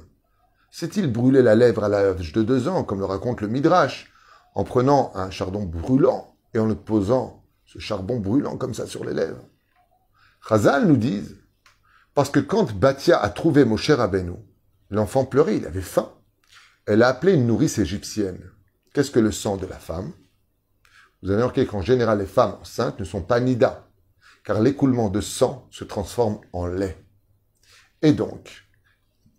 s'est-il 0.70 1.12
brûlé 1.12 1.42
la 1.42 1.54
lèvre 1.54 1.84
à 1.84 1.88
l'âge 1.88 2.32
de 2.32 2.42
deux 2.42 2.66
ans, 2.68 2.82
comme 2.84 3.00
le 3.00 3.04
raconte 3.04 3.42
le 3.42 3.48
Midrash, 3.48 4.10
en 4.54 4.64
prenant 4.64 5.12
un 5.14 5.30
chardon 5.30 5.64
brûlant 5.64 6.34
et 6.54 6.58
en 6.58 6.66
le 6.66 6.74
posant, 6.74 7.44
ce 7.66 7.78
charbon 7.78 8.18
brûlant 8.18 8.56
comme 8.56 8.72
ça 8.72 8.86
sur 8.86 9.04
les 9.04 9.12
lèvres? 9.12 9.44
Chazal 10.48 10.86
nous 10.86 10.96
dit, 10.96 11.22
parce 12.14 12.30
que 12.30 12.40
quand 12.40 12.72
Batia 12.72 13.18
a 13.18 13.30
trouvé 13.30 13.64
Moshe 13.64 13.90
Rabbeinu, 13.90 14.34
l'enfant 14.90 15.24
pleurait, 15.24 15.56
il 15.56 15.66
avait 15.66 15.80
faim. 15.80 16.12
Elle 16.86 17.02
a 17.02 17.08
appelé 17.08 17.34
une 17.34 17.46
nourrice 17.46 17.78
égyptienne. 17.78 18.50
Qu'est-ce 18.92 19.10
que 19.10 19.20
le 19.20 19.32
sang 19.32 19.56
de 19.56 19.66
la 19.66 19.78
femme? 19.78 20.12
Vous 21.22 21.30
avez 21.30 21.40
remarqué 21.40 21.66
qu'en 21.66 21.80
général, 21.80 22.18
les 22.18 22.26
femmes 22.26 22.58
enceintes 22.60 22.98
ne 22.98 23.04
sont 23.04 23.22
pas 23.22 23.40
nida, 23.40 23.88
car 24.44 24.60
l'écoulement 24.60 25.08
de 25.08 25.20
sang 25.20 25.68
se 25.70 25.84
transforme 25.84 26.40
en 26.52 26.66
lait. 26.66 26.98
Et 28.02 28.12
donc, 28.12 28.64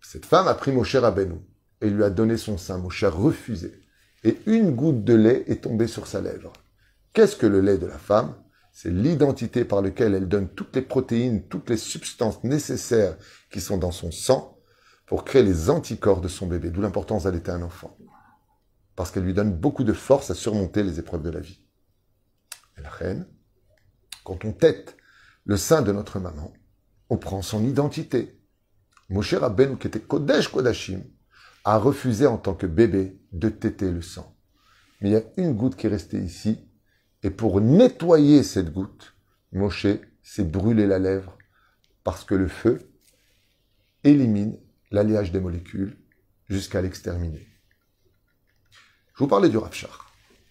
cette 0.02 0.26
femme 0.26 0.48
a 0.48 0.54
pris 0.54 0.72
Moshe 0.72 0.96
Rabbeinu 0.96 1.36
et 1.82 1.90
lui 1.90 2.04
a 2.04 2.10
donné 2.10 2.38
son 2.38 2.58
sein. 2.58 2.78
Moshe 2.78 3.04
a 3.04 3.10
refusé. 3.10 3.82
Et 4.24 4.40
une 4.46 4.74
goutte 4.74 5.04
de 5.04 5.14
lait 5.14 5.44
est 5.48 5.64
tombée 5.64 5.88
sur 5.88 6.08
sa 6.08 6.22
lèvre. 6.22 6.54
Qu'est-ce 7.12 7.36
que 7.36 7.46
le 7.46 7.60
lait 7.60 7.78
de 7.78 7.86
la 7.86 7.98
femme? 7.98 8.34
C'est 8.74 8.90
l'identité 8.90 9.66
par 9.66 9.84
laquelle 9.84 10.16
elle 10.16 10.28
donne 10.28 10.50
toutes 10.50 10.76
les 10.76 10.82
protéines, 10.82 11.48
toutes 11.48 11.70
les 11.70 11.78
substances 11.78 12.44
nécessaires 12.44 13.16
qui 13.52 13.62
sont 13.62 13.78
dans 13.78 13.92
son 13.92 14.12
sang 14.12 14.58
pour 15.06 15.24
créer 15.24 15.44
les 15.44 15.70
anticorps 15.70 16.22
de 16.22 16.28
son 16.28 16.48
bébé. 16.48 16.72
D'où 16.72 16.82
l'importance 16.82 17.24
d'allaiter 17.24 17.52
un 17.52 17.62
enfant. 17.62 17.96
Parce 18.96 19.12
qu'elle 19.12 19.24
lui 19.24 19.36
donne 19.36 19.54
beaucoup 19.54 19.84
de 19.84 19.94
force 19.94 20.32
à 20.32 20.36
surmonter 20.36 20.82
les 20.82 21.00
épreuves 21.00 21.22
de 21.22 21.30
la 21.30 21.40
vie. 21.40 21.64
Et 22.78 22.82
la 22.82 22.90
reine, 22.90 23.28
quand 24.24 24.44
on 24.44 24.54
tête 24.54 24.98
le 25.46 25.56
sein 25.56 25.84
de 25.84 25.92
notre 25.92 26.20
maman, 26.20 26.52
on 27.10 27.18
prend 27.18 27.44
son 27.44 27.64
identité. 27.64 28.40
Moshe 29.10 29.36
Rabbeinu, 29.36 29.78
qui 29.78 29.86
était 29.86 30.00
Kodesh 30.00 30.48
Kodashim, 30.48 31.04
a 31.64 31.78
refusé 31.78 32.26
en 32.26 32.40
tant 32.40 32.56
que 32.56 32.66
bébé 32.66 33.22
de 33.34 33.50
téter 33.50 33.92
le 33.92 34.02
sang. 34.02 34.36
Mais 35.00 35.10
il 35.10 35.14
y 35.14 35.18
a 35.18 35.24
une 35.38 35.54
goutte 35.54 35.76
qui 35.76 35.86
est 35.86 35.92
restée 35.92 36.20
ici, 36.20 36.68
et 37.24 37.30
pour 37.30 37.62
nettoyer 37.62 38.44
cette 38.44 38.72
goutte, 38.72 39.16
Moshe 39.52 39.88
s'est 40.22 40.44
brûlé 40.44 40.86
la 40.88 41.00
lèvre, 41.00 41.38
parce 42.04 42.24
que 42.24 42.36
le 42.36 42.48
feu 42.48 42.80
élimine 44.04 44.58
l'alliage 44.92 45.32
des 45.32 45.40
molécules 45.40 45.98
jusqu'à 46.50 46.82
l'exterminer. 46.82 47.48
Je 49.16 49.20
vous 49.20 49.28
parlais 49.28 49.50
du 49.50 49.58
Rav 49.58 49.74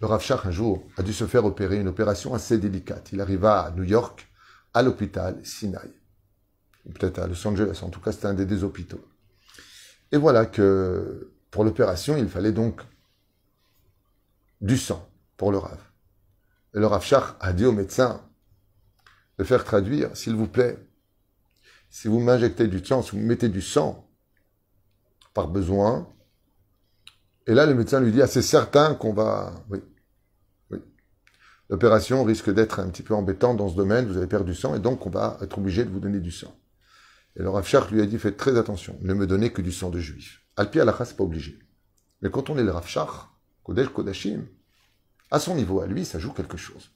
Le 0.00 0.06
Rav 0.06 0.40
un 0.44 0.50
jour, 0.50 0.86
a 0.96 1.02
dû 1.02 1.12
se 1.12 1.26
faire 1.26 1.44
opérer 1.44 1.78
une 1.78 1.88
opération 1.88 2.34
assez 2.34 2.58
délicate. 2.58 3.12
Il 3.12 3.20
arriva 3.20 3.60
à 3.60 3.70
New 3.72 3.84
York, 3.84 4.26
à 4.72 4.82
l'hôpital 4.82 5.38
Sinai 5.44 6.02
peut-être 6.90 7.18
à 7.18 7.26
Los 7.26 7.46
Angeles, 7.46 7.80
en 7.82 7.90
tout 7.90 8.00
cas 8.00 8.12
c'était 8.12 8.26
un 8.26 8.34
des 8.34 8.46
deux 8.46 8.64
hôpitaux. 8.64 9.04
Et 10.10 10.16
voilà 10.16 10.46
que 10.46 11.32
pour 11.50 11.64
l'opération, 11.64 12.16
il 12.16 12.28
fallait 12.28 12.52
donc 12.52 12.80
du 14.60 14.76
sang 14.76 15.08
pour 15.36 15.52
le 15.52 15.58
Rav. 15.58 15.78
Et 16.74 16.78
le 16.78 16.86
Rav 16.86 17.36
a 17.40 17.52
dit 17.52 17.64
au 17.64 17.72
médecin 17.72 18.26
de 19.38 19.44
faire 19.44 19.64
traduire, 19.64 20.16
s'il 20.16 20.34
vous 20.34 20.48
plaît, 20.48 20.78
si 21.90 22.08
vous 22.08 22.20
m'injectez 22.20 22.68
du 22.68 22.84
sang, 22.84 23.02
si 23.02 23.12
vous 23.12 23.18
mettez 23.18 23.48
du 23.48 23.60
sang 23.60 24.10
par 25.34 25.48
besoin, 25.48 26.08
et 27.46 27.54
là 27.54 27.66
le 27.66 27.74
médecin 27.74 28.00
lui 28.00 28.12
dit, 28.12 28.22
ah 28.22 28.26
c'est 28.26 28.42
certain 28.42 28.94
qu'on 28.94 29.12
va... 29.12 29.52
Oui, 29.68 29.80
oui. 30.70 30.78
L'opération 31.68 32.24
risque 32.24 32.50
d'être 32.50 32.80
un 32.80 32.88
petit 32.88 33.02
peu 33.02 33.14
embêtante 33.14 33.58
dans 33.58 33.68
ce 33.68 33.76
domaine, 33.76 34.06
vous 34.06 34.16
avez 34.16 34.26
perdu 34.26 34.52
du 34.52 34.56
sang, 34.56 34.74
et 34.74 34.78
donc 34.78 35.06
on 35.06 35.10
va 35.10 35.38
être 35.42 35.58
obligé 35.58 35.84
de 35.84 35.90
vous 35.90 36.00
donner 36.00 36.20
du 36.20 36.30
sang. 36.30 36.56
Et 37.36 37.42
le 37.42 37.50
Rav 37.50 37.66
lui 37.90 38.00
a 38.00 38.06
dit, 38.06 38.18
faites 38.18 38.36
très 38.36 38.56
attention, 38.56 38.98
ne 39.02 39.12
me 39.12 39.26
donnez 39.26 39.52
que 39.52 39.62
du 39.62 39.72
sang 39.72 39.90
de 39.90 39.98
juif. 39.98 40.42
Alpi 40.56 40.80
Alacha, 40.80 41.04
c'est 41.04 41.16
pas 41.16 41.24
obligé. 41.24 41.58
Mais 42.20 42.30
quand 42.30 42.50
on 42.50 42.56
est 42.56 42.62
le 42.62 42.70
Rav 42.70 42.86
Kodesh 43.64 43.88
Kodashim, 43.88 44.46
à 45.32 45.40
son 45.40 45.54
niveau, 45.54 45.80
à 45.80 45.86
lui, 45.86 46.04
ça 46.04 46.18
joue 46.18 46.32
quelque 46.32 46.58
chose. 46.58 46.92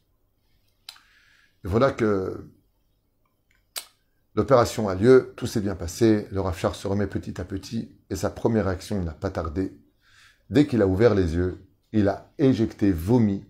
Voilà 1.65 1.91
que 1.91 2.47
l'opération 4.35 4.91
a 4.91 4.95
lieu, 4.95 5.33
tout 5.37 5.47
s'est 5.47 5.63
bien 5.63 5.75
passé, 5.75 6.29
le 6.31 6.41
Rav 6.43 6.75
se 6.75 6.87
remet 6.87 7.07
petit 7.07 7.41
à 7.41 7.45
petit, 7.45 7.97
et 8.11 8.15
sa 8.15 8.29
première 8.29 8.67
réaction 8.67 9.03
n'a 9.03 9.15
pas 9.15 9.31
tardé. 9.31 9.77
Dès 10.51 10.67
qu'il 10.67 10.83
a 10.83 10.87
ouvert 10.87 11.15
les 11.15 11.35
yeux, 11.35 11.67
il 11.93 12.09
a 12.09 12.31
éjecté, 12.37 12.93
vomi, 12.93 13.43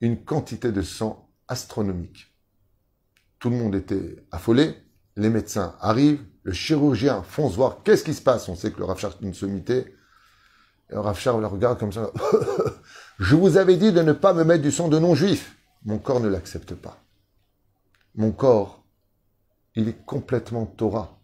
une 0.00 0.24
quantité 0.24 0.72
de 0.72 0.80
sang 0.80 1.30
astronomique. 1.46 2.34
Tout 3.38 3.50
le 3.50 3.56
monde 3.56 3.74
était 3.74 4.24
affolé, 4.32 4.76
les 5.16 5.28
médecins 5.28 5.76
arrivent, 5.78 6.24
le 6.42 6.54
chirurgien 6.54 7.22
fonce 7.22 7.54
voir 7.54 7.82
qu'est-ce 7.84 8.04
qui 8.04 8.14
se 8.14 8.22
passe? 8.22 8.48
On 8.48 8.56
sait 8.56 8.72
que 8.72 8.78
le 8.78 8.86
Rav 8.86 8.98
est 8.98 9.24
une 9.24 9.34
sommité. 9.34 9.94
Et 10.88 10.94
le 10.94 11.00
Rav 11.00 11.20
le 11.38 11.46
regarde 11.46 11.78
comme 11.78 11.92
ça. 11.92 12.10
Je 13.20 13.36
vous 13.36 13.58
avais 13.58 13.76
dit 13.76 13.92
de 13.92 14.00
ne 14.00 14.14
pas 14.14 14.32
me 14.32 14.44
mettre 14.44 14.62
du 14.62 14.70
sang 14.70 14.88
de 14.88 14.98
non-juif. 14.98 15.54
Mon 15.84 15.98
corps 15.98 16.20
ne 16.20 16.28
l'accepte 16.28 16.74
pas. 16.74 17.04
Mon 18.14 18.32
corps, 18.32 18.82
il 19.74 19.88
est 19.88 20.06
complètement 20.06 20.64
Torah. 20.64 21.20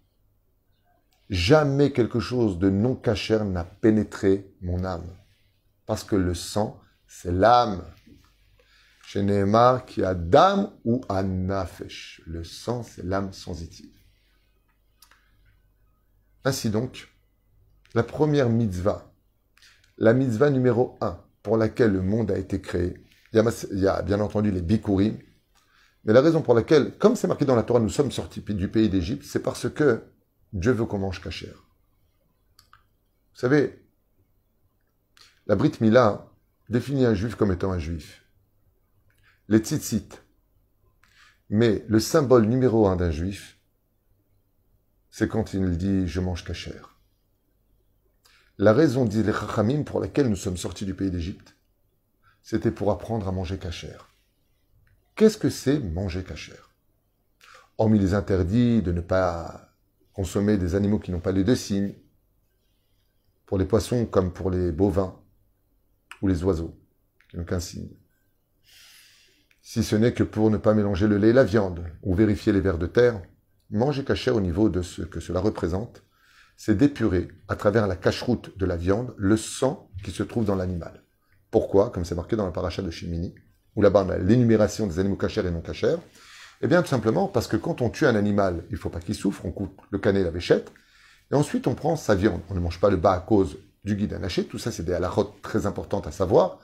Jamais 1.30 1.92
quelque 1.92 2.20
chose 2.20 2.58
de 2.58 2.68
non 2.68 2.96
cachère 2.96 3.46
n'a 3.46 3.64
pénétré 3.64 4.54
mon 4.60 4.84
âme. 4.84 5.08
Parce 5.86 6.04
que 6.04 6.16
le 6.16 6.34
sang, 6.34 6.78
c'est 7.08 7.32
l'âme. 7.32 7.82
Chez 9.02 9.22
Nehemar, 9.22 9.86
qui 9.86 10.04
a 10.04 10.14
d'âme 10.14 10.70
ou 10.84 11.00
a 11.08 11.22
nafesh. 11.22 12.20
Le 12.26 12.44
sang, 12.44 12.82
c'est 12.82 13.04
l'âme 13.04 13.32
sensitive. 13.32 13.96
Ainsi 16.44 16.68
donc, 16.68 17.08
la 17.94 18.02
première 18.02 18.50
mitzvah, 18.50 19.10
la 19.96 20.12
mitzvah 20.12 20.50
numéro 20.50 20.98
1 21.00 21.22
pour 21.46 21.56
laquelle 21.56 21.92
le 21.92 22.02
monde 22.02 22.32
a 22.32 22.38
été 22.38 22.60
créé, 22.60 22.96
il 23.32 23.78
y 23.78 23.86
a, 23.86 24.02
bien 24.02 24.18
entendu 24.18 24.50
les 24.50 24.62
bikurim, 24.62 25.16
mais 26.02 26.12
la 26.12 26.20
raison 26.20 26.42
pour 26.42 26.54
laquelle, 26.54 26.98
comme 26.98 27.14
c'est 27.14 27.28
marqué 27.28 27.44
dans 27.44 27.54
la 27.54 27.62
Torah, 27.62 27.78
nous 27.78 27.88
sommes 27.88 28.10
sortis 28.10 28.40
du 28.40 28.66
pays 28.66 28.88
d'Égypte, 28.88 29.22
c'est 29.24 29.44
parce 29.44 29.70
que 29.70 30.02
Dieu 30.52 30.72
veut 30.72 30.86
qu'on 30.86 30.98
mange 30.98 31.22
cachère. 31.22 31.62
Vous 33.32 33.40
savez, 33.40 33.80
la 35.46 35.54
Brit 35.54 35.70
Mila 35.80 36.32
définit 36.68 37.06
un 37.06 37.14
juif 37.14 37.36
comme 37.36 37.52
étant 37.52 37.70
un 37.70 37.78
juif. 37.78 38.24
Les 39.48 39.58
tzitzit. 39.58 40.08
Mais 41.48 41.84
le 41.86 42.00
symbole 42.00 42.46
numéro 42.46 42.88
un 42.88 42.96
d'un 42.96 43.12
juif, 43.12 43.60
c'est 45.10 45.28
quand 45.28 45.54
il 45.54 45.78
dit 45.78 46.08
je 46.08 46.18
mange 46.18 46.42
cachère. 46.42 46.95
La 48.58 48.72
raison, 48.72 49.04
dit 49.04 49.22
les 49.22 49.34
Chachamim, 49.34 49.82
pour 49.82 50.00
laquelle 50.00 50.30
nous 50.30 50.36
sommes 50.36 50.56
sortis 50.56 50.86
du 50.86 50.94
pays 50.94 51.10
d'Égypte, 51.10 51.56
c'était 52.42 52.70
pour 52.70 52.90
apprendre 52.90 53.28
à 53.28 53.32
manger 53.32 53.58
cachère. 53.58 54.08
Qu'est-ce 55.14 55.36
que 55.36 55.50
c'est 55.50 55.78
manger 55.78 56.24
cachère 56.24 56.70
Hormis 57.76 57.98
les 57.98 58.14
interdits 58.14 58.80
de 58.80 58.92
ne 58.92 59.02
pas 59.02 59.74
consommer 60.14 60.56
des 60.56 60.74
animaux 60.74 60.98
qui 60.98 61.10
n'ont 61.10 61.20
pas 61.20 61.32
les 61.32 61.44
deux 61.44 61.54
signes, 61.54 61.94
pour 63.44 63.58
les 63.58 63.66
poissons 63.66 64.06
comme 64.06 64.32
pour 64.32 64.50
les 64.50 64.72
bovins 64.72 65.20
ou 66.22 66.28
les 66.28 66.42
oiseaux 66.42 66.74
qui 67.28 67.36
n'ont 67.36 67.44
qu'un 67.44 67.60
signe. 67.60 67.94
Si 69.60 69.84
ce 69.84 69.96
n'est 69.96 70.14
que 70.14 70.22
pour 70.22 70.50
ne 70.50 70.56
pas 70.56 70.72
mélanger 70.72 71.08
le 71.08 71.18
lait 71.18 71.30
et 71.30 71.34
la 71.34 71.44
viande, 71.44 71.84
ou 72.02 72.14
vérifier 72.14 72.54
les 72.54 72.60
vers 72.60 72.78
de 72.78 72.86
terre, 72.86 73.20
manger 73.68 74.02
cachère 74.02 74.36
au 74.36 74.40
niveau 74.40 74.70
de 74.70 74.80
ce 74.80 75.02
que 75.02 75.20
cela 75.20 75.40
représente, 75.40 76.05
c'est 76.56 76.76
d'épurer 76.76 77.28
à 77.48 77.56
travers 77.56 77.86
la 77.86 77.96
cacheroute 77.96 78.56
de 78.58 78.66
la 78.66 78.76
viande 78.76 79.14
le 79.16 79.36
sang 79.36 79.90
qui 80.02 80.10
se 80.10 80.22
trouve 80.22 80.44
dans 80.44 80.54
l'animal. 80.54 81.02
Pourquoi? 81.50 81.90
Comme 81.90 82.04
c'est 82.04 82.14
marqué 82.14 82.36
dans 82.36 82.46
la 82.46 82.52
paracha 82.52 82.82
de 82.82 82.90
Shimini, 82.90 83.34
où 83.74 83.82
là-bas 83.82 84.04
on 84.06 84.10
a 84.10 84.18
l'énumération 84.18 84.86
des 84.86 84.98
animaux 84.98 85.16
cachers 85.16 85.46
et 85.46 85.50
non 85.50 85.60
cachers, 85.60 85.96
eh 86.62 86.66
bien 86.66 86.82
tout 86.82 86.88
simplement 86.88 87.28
parce 87.28 87.46
que 87.46 87.56
quand 87.56 87.82
on 87.82 87.90
tue 87.90 88.06
un 88.06 88.16
animal, 88.16 88.64
il 88.70 88.74
ne 88.74 88.78
faut 88.78 88.88
pas 88.88 89.00
qu'il 89.00 89.14
souffre, 89.14 89.44
on 89.44 89.52
coupe 89.52 89.80
le 89.90 89.98
canet 89.98 90.22
et 90.22 90.24
la 90.24 90.30
véchette, 90.30 90.72
et 91.30 91.34
ensuite 91.34 91.66
on 91.66 91.74
prend 91.74 91.96
sa 91.96 92.14
viande. 92.14 92.40
On 92.48 92.54
ne 92.54 92.60
mange 92.60 92.80
pas 92.80 92.90
le 92.90 92.96
bas 92.96 93.12
à 93.12 93.20
cause 93.20 93.58
du 93.84 93.94
guide 93.94 94.14
anaché, 94.14 94.44
tout 94.44 94.58
ça 94.58 94.72
c'est 94.72 94.82
des 94.82 94.94
halakhot 94.94 95.34
très 95.42 95.66
importantes 95.66 96.06
à 96.06 96.10
savoir. 96.10 96.58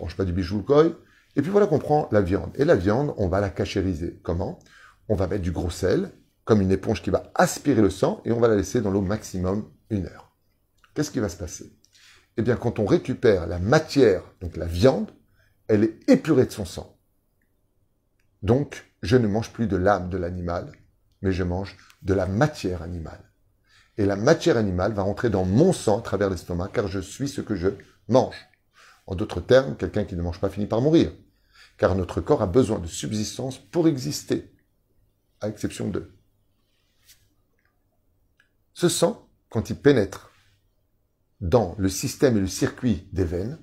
On 0.00 0.04
ne 0.04 0.06
mange 0.06 0.16
pas 0.16 0.24
du 0.24 0.32
bijou 0.32 0.62
koi. 0.62 0.86
Et 1.36 1.42
puis 1.42 1.50
voilà 1.50 1.66
qu'on 1.66 1.78
prend 1.78 2.08
la 2.12 2.20
viande. 2.20 2.50
Et 2.54 2.64
la 2.64 2.76
viande, 2.76 3.12
on 3.16 3.28
va 3.28 3.40
la 3.40 3.50
cachériser. 3.50 4.20
Comment? 4.22 4.58
On 5.08 5.16
va 5.16 5.26
mettre 5.26 5.42
du 5.42 5.50
gros 5.50 5.70
sel, 5.70 6.10
comme 6.44 6.60
une 6.60 6.72
éponge 6.72 7.02
qui 7.02 7.10
va 7.10 7.30
aspirer 7.34 7.82
le 7.82 7.90
sang, 7.90 8.20
et 8.24 8.32
on 8.32 8.40
va 8.40 8.48
la 8.48 8.56
laisser 8.56 8.80
dans 8.80 8.90
l'eau 8.90 9.00
maximum 9.00 9.70
une 9.90 10.06
heure. 10.06 10.32
Qu'est-ce 10.94 11.10
qui 11.10 11.20
va 11.20 11.28
se 11.28 11.36
passer? 11.36 11.72
Eh 12.36 12.42
bien, 12.42 12.56
quand 12.56 12.78
on 12.78 12.86
récupère 12.86 13.46
la 13.46 13.58
matière, 13.58 14.22
donc 14.40 14.56
la 14.56 14.66
viande, 14.66 15.10
elle 15.68 15.84
est 15.84 16.10
épurée 16.10 16.46
de 16.46 16.52
son 16.52 16.64
sang. 16.64 16.98
Donc, 18.42 18.84
je 19.02 19.16
ne 19.16 19.26
mange 19.26 19.50
plus 19.50 19.66
de 19.66 19.76
l'âme 19.76 20.10
de 20.10 20.18
l'animal, 20.18 20.72
mais 21.22 21.32
je 21.32 21.44
mange 21.44 21.76
de 22.02 22.14
la 22.14 22.26
matière 22.26 22.82
animale. 22.82 23.30
Et 23.96 24.04
la 24.04 24.16
matière 24.16 24.56
animale 24.56 24.92
va 24.92 25.02
rentrer 25.02 25.30
dans 25.30 25.44
mon 25.44 25.72
sang 25.72 26.00
à 26.00 26.02
travers 26.02 26.28
l'estomac, 26.28 26.68
car 26.72 26.88
je 26.88 27.00
suis 27.00 27.28
ce 27.28 27.40
que 27.40 27.54
je 27.54 27.68
mange. 28.08 28.36
En 29.06 29.14
d'autres 29.14 29.40
termes, 29.40 29.76
quelqu'un 29.76 30.04
qui 30.04 30.16
ne 30.16 30.22
mange 30.22 30.40
pas 30.40 30.50
finit 30.50 30.66
par 30.66 30.80
mourir, 30.80 31.12
car 31.78 31.94
notre 31.94 32.20
corps 32.20 32.42
a 32.42 32.46
besoin 32.46 32.78
de 32.78 32.86
subsistance 32.86 33.58
pour 33.58 33.88
exister, 33.88 34.52
à 35.40 35.48
exception 35.48 35.88
d'eux. 35.88 36.13
Ce 38.74 38.88
sang, 38.88 39.28
quand 39.50 39.70
il 39.70 39.76
pénètre 39.76 40.32
dans 41.40 41.76
le 41.78 41.88
système 41.88 42.36
et 42.36 42.40
le 42.40 42.48
circuit 42.48 43.08
des 43.12 43.24
veines, 43.24 43.58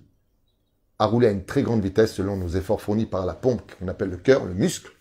à 0.99 1.05
rouler 1.05 1.27
à 1.27 1.31
une 1.31 1.45
très 1.45 1.63
grande 1.63 1.83
vitesse 1.83 2.13
selon 2.13 2.37
nos 2.37 2.47
efforts 2.47 2.81
fournis 2.81 3.05
par 3.05 3.25
la 3.25 3.33
pompe 3.33 3.73
qu'on 3.75 3.89
appelle 3.89 4.09
le 4.09 4.17
cœur, 4.17 4.45
le 4.45 4.53
muscle, 4.53 4.91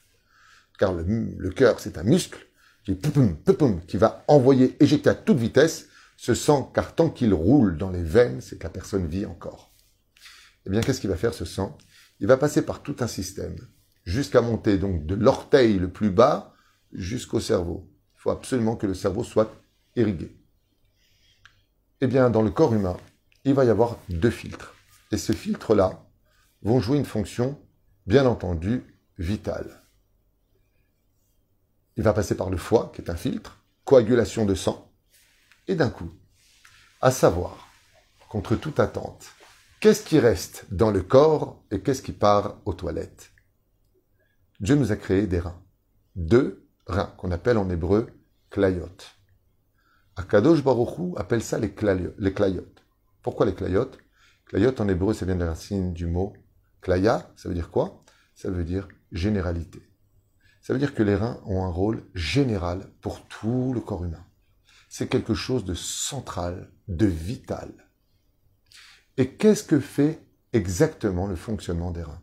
car 0.79 0.93
le, 0.93 1.51
cœur 1.51 1.79
c'est 1.79 1.97
un 1.97 2.03
muscle 2.03 2.45
qui, 2.85 2.99
qui 3.87 3.97
va 3.99 4.25
envoyer, 4.27 4.77
éjecter 4.83 5.11
à 5.11 5.15
toute 5.15 5.37
vitesse 5.37 5.87
ce 6.17 6.35
sang, 6.35 6.65
car 6.65 6.95
tant 6.95 7.09
qu'il 7.09 7.33
roule 7.33 7.79
dans 7.79 7.91
les 7.91 8.03
veines, 8.03 8.41
c'est 8.41 8.59
que 8.59 8.65
la 8.65 8.71
personne 8.71 9.07
vit 9.07 9.27
encore. 9.27 9.73
Eh 10.67 10.71
bien, 10.71 10.81
qu'est-ce 10.81 11.01
qu'il 11.01 11.11
va 11.11 11.17
faire 11.17 11.35
ce 11.35 11.45
sang? 11.45 11.79
Il 12.19 12.27
va 12.27 12.37
passer 12.37 12.63
par 12.63 12.83
tout 12.83 12.97
un 13.01 13.07
système, 13.07 13.57
jusqu'à 14.05 14.41
monter 14.41 14.77
donc 14.77 15.07
de 15.07 15.15
l'orteil 15.15 15.79
le 15.79 15.91
plus 15.91 16.11
bas 16.11 16.53
jusqu'au 16.93 17.41
cerveau. 17.41 17.91
Il 18.17 18.21
faut 18.21 18.31
absolument 18.31 18.77
que 18.77 18.87
le 18.87 18.95
cerveau 18.95 19.23
soit 19.23 19.60
irrigué. 19.97 20.37
Eh 22.01 22.07
bien, 22.07 22.31
dans 22.31 22.43
le 22.43 22.51
corps 22.51 22.75
humain, 22.75 22.97
il 23.45 23.55
va 23.55 23.65
y 23.65 23.71
avoir 23.71 23.99
deux 24.09 24.31
filtres. 24.31 24.75
Et 25.13 25.19
ces 25.19 25.35
filtres-là 25.35 26.07
vont 26.63 26.81
jouer 26.81 26.99
une 26.99 27.05
fonction, 27.05 27.61
bien 28.07 28.27
entendu, 28.27 28.83
vitale. 29.19 29.83
Il 31.97 32.03
va 32.03 32.13
passer 32.13 32.37
par 32.37 32.51
le 32.51 32.57
foie, 32.57 32.93
qui 32.95 33.03
est 33.03 33.11
un 33.11 33.17
filtre, 33.17 33.59
coagulation 33.85 34.47
de 34.47 34.55
sang, 34.55 34.91
et 35.69 35.75
d'un 35.75 35.91
coup, 35.91 36.11
à 37.01 37.11
savoir, 37.11 37.69
contre 38.29 38.57
toute 38.57 38.81
attente, 38.81 39.27
qu'est-ce 39.81 40.05
qui 40.05 40.19
reste 40.19 40.67
dans 40.71 40.91
le 40.91 41.03
corps 41.03 41.63
et 41.71 41.81
qu'est-ce 41.81 42.03
qui 42.03 42.13
part 42.13 42.59
aux 42.65 42.75
toilettes? 42.75 43.33
Dieu 44.61 44.77
nous 44.77 44.93
a 44.93 44.97
créé 44.97 45.27
des 45.27 45.41
reins. 45.41 45.63
Deux 46.17 46.69
reins, 46.87 47.13
qu'on 47.17 47.31
appelle 47.31 47.59
en 47.59 47.69
hébreu 47.71 48.09
clayot. 48.51 48.89
Akadosh 50.21 50.63
Baruchou 50.63 51.15
appelle 51.17 51.43
ça 51.43 51.59
les, 51.59 51.73
clayot. 51.73 52.67
Pourquoi 53.23 53.47
les 53.47 53.55
clayot 53.55 53.91
Clayot 54.45 54.79
en 54.79 54.89
hébreu, 54.89 55.15
ça 55.15 55.25
vient 55.25 55.35
de 55.35 55.41
la 55.41 55.49
racine 55.49 55.95
du 55.95 56.07
mot 56.07 56.35
klaya, 56.83 57.33
ça 57.37 57.49
veut 57.49 57.55
dire 57.55 57.71
quoi? 57.71 58.05
Ça 58.35 58.51
veut 58.51 58.65
dire 58.65 58.87
généralité. 59.13 59.83
Ça 60.61 60.75
veut 60.75 60.79
dire 60.79 60.95
que 60.95 61.03
les 61.03 61.15
reins 61.15 61.41
ont 61.47 61.65
un 61.65 61.71
rôle 61.71 62.05
général 62.15 62.93
pour 63.01 63.27
tout 63.29 63.73
le 63.73 63.81
corps 63.81 64.05
humain. 64.05 64.27
C'est 64.91 65.09
quelque 65.09 65.33
chose 65.33 65.65
de 65.65 65.73
central, 65.73 66.71
de 66.87 67.07
vital. 67.07 67.73
Et 69.17 69.37
qu'est-ce 69.37 69.65
que 69.65 69.81
fait 69.81 70.23
exactement 70.53 71.29
le 71.29 71.37
fonctionnement 71.37 71.93
des 71.93 72.03
reins? 72.03 72.21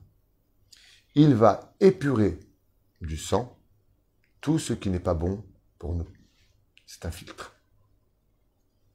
Il 1.16 1.34
va 1.34 1.74
épurer 1.80 2.40
du 3.02 3.18
sang 3.18 3.58
tout 4.40 4.60
ce 4.60 4.74
qui 4.74 4.92
n'est 4.92 5.00
pas 5.00 5.16
bon 5.16 5.44
pour 5.80 5.96
nous. 5.96 6.08
C'est 6.86 7.06
un 7.06 7.12
filtre. 7.12 7.57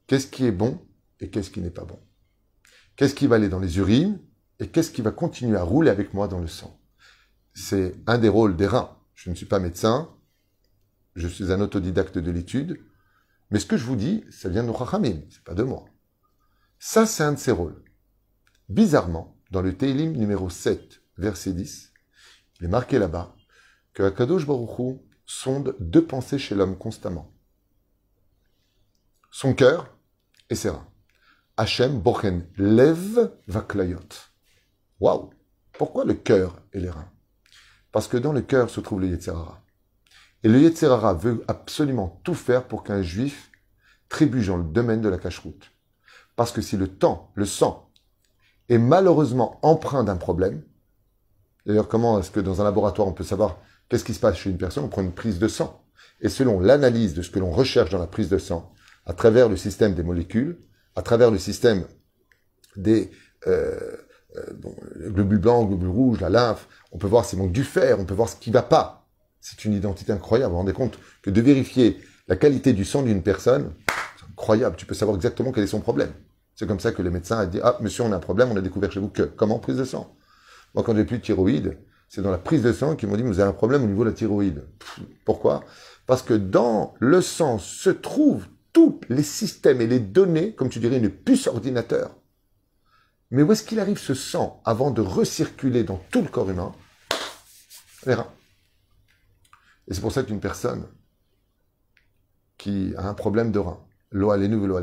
Qu'est-ce 0.07 0.27
qui 0.27 0.45
est 0.45 0.51
bon 0.51 0.85
et 1.19 1.29
qu'est-ce 1.29 1.49
qui 1.49 1.61
n'est 1.61 1.71
pas 1.71 1.85
bon? 1.85 1.99
Qu'est-ce 2.95 3.15
qui 3.15 3.27
va 3.27 3.37
aller 3.37 3.49
dans 3.49 3.59
les 3.59 3.77
urines 3.77 4.19
Et 4.59 4.67
qu'est-ce 4.67 4.91
qui 4.91 5.01
va 5.01 5.11
continuer 5.11 5.57
à 5.57 5.63
rouler 5.63 5.89
avec 5.89 6.13
moi 6.13 6.27
dans 6.27 6.39
le 6.39 6.47
sang? 6.47 6.79
C'est 7.53 7.95
un 8.07 8.17
des 8.17 8.29
rôles 8.29 8.55
des 8.55 8.67
reins. 8.67 8.97
Je 9.13 9.29
ne 9.29 9.35
suis 9.35 9.45
pas 9.45 9.59
médecin, 9.59 10.13
je 11.15 11.27
suis 11.27 11.51
un 11.51 11.61
autodidacte 11.61 12.17
de 12.17 12.31
l'étude, 12.31 12.83
mais 13.51 13.59
ce 13.59 13.65
que 13.65 13.77
je 13.77 13.85
vous 13.85 13.95
dis, 13.95 14.25
ça 14.31 14.49
vient 14.49 14.63
de 14.63 14.73
Chachamim, 14.73 15.21
c'est 15.29 15.43
pas 15.43 15.53
de 15.53 15.63
moi. 15.63 15.85
Ça, 16.79 17.05
c'est 17.05 17.23
un 17.23 17.33
de 17.33 17.39
ses 17.39 17.51
rôles. 17.51 17.81
Bizarrement, 18.67 19.39
dans 19.51 19.61
le 19.61 19.77
Teilim 19.77 20.13
numéro 20.13 20.49
7, 20.49 21.01
verset 21.17 21.53
10, 21.53 21.93
il 22.59 22.65
est 22.65 22.69
marqué 22.69 22.97
là-bas 22.97 23.35
que 23.93 24.03
Akadosh 24.03 24.47
Baruch 24.47 24.99
sonde 25.25 25.75
deux 25.79 26.05
pensées 26.05 26.39
chez 26.39 26.55
l'homme 26.55 26.77
constamment. 26.77 27.31
Son 29.31 29.53
cœur 29.53 29.92
et 30.49 30.55
ses 30.55 30.69
reins. 30.69 30.87
Hachem 31.57 31.99
Bochen 31.99 32.47
lève 32.57 33.31
vaklayot. 33.47 33.99
Waouh 34.99 35.29
Pourquoi 35.73 36.05
le 36.05 36.13
cœur 36.13 36.59
et 36.73 36.79
les 36.79 36.89
reins? 36.89 37.09
Parce 37.91 38.07
que 38.07 38.17
dans 38.17 38.33
le 38.33 38.41
cœur 38.41 38.69
se 38.69 38.79
trouve 38.79 39.01
le 39.01 39.07
Yetzerara. 39.07 39.61
Et 40.43 40.49
le 40.49 40.59
Yetzerara 40.59 41.13
veut 41.13 41.43
absolument 41.47 42.19
tout 42.23 42.33
faire 42.33 42.67
pour 42.67 42.83
qu'un 42.83 43.01
juif 43.01 43.51
trébuche 44.09 44.47
dans 44.47 44.57
le 44.57 44.63
domaine 44.63 45.01
de 45.01 45.09
la 45.09 45.17
cache-route. 45.17 45.71
Parce 46.35 46.51
que 46.51 46.61
si 46.61 46.75
le 46.75 46.87
temps, 46.87 47.31
le 47.35 47.45
sang, 47.45 47.89
est 48.69 48.77
malheureusement 48.77 49.59
empreint 49.61 50.03
d'un 50.03 50.17
problème, 50.17 50.63
d'ailleurs 51.65 51.87
comment 51.87 52.19
est-ce 52.19 52.31
que 52.31 52.39
dans 52.39 52.61
un 52.61 52.63
laboratoire 52.63 53.07
on 53.07 53.13
peut 53.13 53.23
savoir 53.23 53.59
qu'est-ce 53.89 54.03
qui 54.03 54.13
se 54.13 54.19
passe 54.19 54.37
chez 54.37 54.49
une 54.49 54.57
personne? 54.57 54.85
On 54.85 54.89
prend 54.89 55.01
une 55.01 55.13
prise 55.13 55.39
de 55.39 55.47
sang. 55.47 55.85
Et 56.21 56.29
selon 56.29 56.59
l'analyse 56.59 57.13
de 57.13 57.21
ce 57.21 57.29
que 57.29 57.39
l'on 57.39 57.51
recherche 57.51 57.89
dans 57.89 57.99
la 57.99 58.07
prise 58.07 58.29
de 58.29 58.37
sang, 58.37 58.73
à 59.05 59.13
travers 59.13 59.49
le 59.49 59.57
système 59.57 59.93
des 59.93 60.03
molécules, 60.03 60.57
à 60.95 61.01
travers 61.01 61.31
le 61.31 61.37
système 61.37 61.85
des 62.75 63.11
euh, 63.47 63.97
euh, 64.37 64.41
bon, 64.55 64.75
globules 64.97 65.39
blancs, 65.39 65.67
globules 65.67 65.89
rouges, 65.89 66.21
la 66.21 66.29
lymphe, 66.29 66.67
on 66.91 66.97
peut 66.97 67.07
voir 67.07 67.25
s'il 67.25 67.39
manque 67.39 67.51
du 67.51 67.63
fer, 67.63 67.99
on 67.99 68.05
peut 68.05 68.13
voir 68.13 68.29
ce 68.29 68.35
qui 68.35 68.49
ne 68.49 68.53
va 68.53 68.63
pas. 68.63 69.07
C'est 69.41 69.65
une 69.65 69.73
identité 69.73 70.11
incroyable. 70.11 70.51
Vous 70.51 70.55
vous 70.55 70.59
rendez 70.59 70.73
compte 70.73 70.97
que 71.21 71.29
de 71.29 71.41
vérifier 71.41 71.99
la 72.27 72.35
qualité 72.35 72.73
du 72.73 72.85
sang 72.85 73.03
d'une 73.03 73.21
personne, 73.21 73.73
c'est 74.17 74.25
incroyable. 74.31 74.75
Tu 74.77 74.85
peux 74.85 74.95
savoir 74.95 75.17
exactement 75.17 75.51
quel 75.51 75.63
est 75.63 75.67
son 75.67 75.81
problème. 75.81 76.11
C'est 76.55 76.67
comme 76.67 76.79
ça 76.79 76.91
que 76.91 77.01
le 77.01 77.11
médecin 77.11 77.39
a 77.39 77.45
dit 77.45 77.59
Ah, 77.61 77.77
monsieur, 77.81 78.03
on 78.03 78.11
a 78.11 78.15
un 78.15 78.19
problème, 78.19 78.49
on 78.51 78.55
a 78.55 78.61
découvert 78.61 78.91
chez 78.91 78.99
vous 78.99 79.09
que. 79.09 79.23
Comment 79.23 79.59
Prise 79.59 79.77
de 79.77 79.83
sang? 79.83 80.15
Moi, 80.73 80.83
quand 80.83 80.95
j'ai 80.95 81.03
plus 81.03 81.17
de 81.17 81.23
thyroïde, 81.23 81.77
c'est 82.07 82.21
dans 82.21 82.31
la 82.31 82.37
prise 82.37 82.61
de 82.61 82.71
sang 82.71 82.95
qu'ils 82.95 83.09
m'ont 83.09 83.17
dit 83.17 83.23
Vous 83.23 83.39
avez 83.39 83.49
un 83.49 83.53
problème 83.53 83.83
au 83.83 83.87
niveau 83.87 84.03
de 84.03 84.09
la 84.09 84.15
thyroïde. 84.15 84.63
Pourquoi? 85.25 85.63
Parce 86.07 86.21
que 86.21 86.33
dans 86.33 86.93
le 86.99 87.21
sang 87.21 87.59
se 87.59 87.89
trouvent 87.89 88.47
tous 88.73 88.99
les 89.09 89.23
systèmes 89.23 89.81
et 89.81 89.87
les 89.87 89.99
données, 89.99 90.53
comme 90.55 90.69
tu 90.69 90.79
dirais, 90.79 90.97
une 90.97 91.09
puce 91.09 91.47
ordinateur. 91.47 92.15
Mais 93.31 93.43
où 93.43 93.51
est-ce 93.51 93.63
qu'il 93.63 93.79
arrive 93.79 93.97
ce 93.97 94.13
sang 94.13 94.61
avant 94.65 94.91
de 94.91 95.01
recirculer 95.01 95.83
dans 95.83 95.97
tout 96.11 96.21
le 96.21 96.27
corps 96.27 96.49
humain? 96.49 96.73
Les 98.05 98.15
reins. 98.15 98.31
Et 99.87 99.93
c'est 99.93 100.01
pour 100.01 100.11
ça 100.11 100.23
qu'une 100.23 100.39
personne 100.39 100.87
qui 102.57 102.93
a 102.97 103.07
un 103.07 103.13
problème 103.13 103.51
de 103.51 103.59
rein, 103.59 103.83
l'eau 104.11 104.35
l'eau 104.35 104.79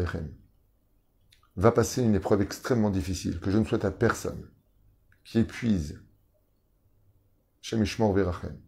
va 1.56 1.73
passer 1.73 2.02
une 2.02 2.14
épreuve 2.14 2.42
extrêmement 2.42 2.90
difficile 2.90 3.40
que 3.40 3.50
je 3.50 3.59
ne 3.59 3.64
souhaite 3.64 3.85
à 3.85 3.90
personne, 3.90 4.49
qui 5.25 5.38
épuise 5.38 6.02
chez 7.61 7.76
Mishma 7.76 8.11
Verachem. 8.12 8.59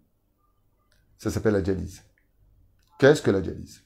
Ça 1.19 1.31
s'appelle 1.31 1.55
la 1.55 1.63
dialyse. 1.63 2.03
Qu'est-ce 2.99 3.23
que 3.23 3.31
la 3.31 3.41
dialyse? 3.41 3.83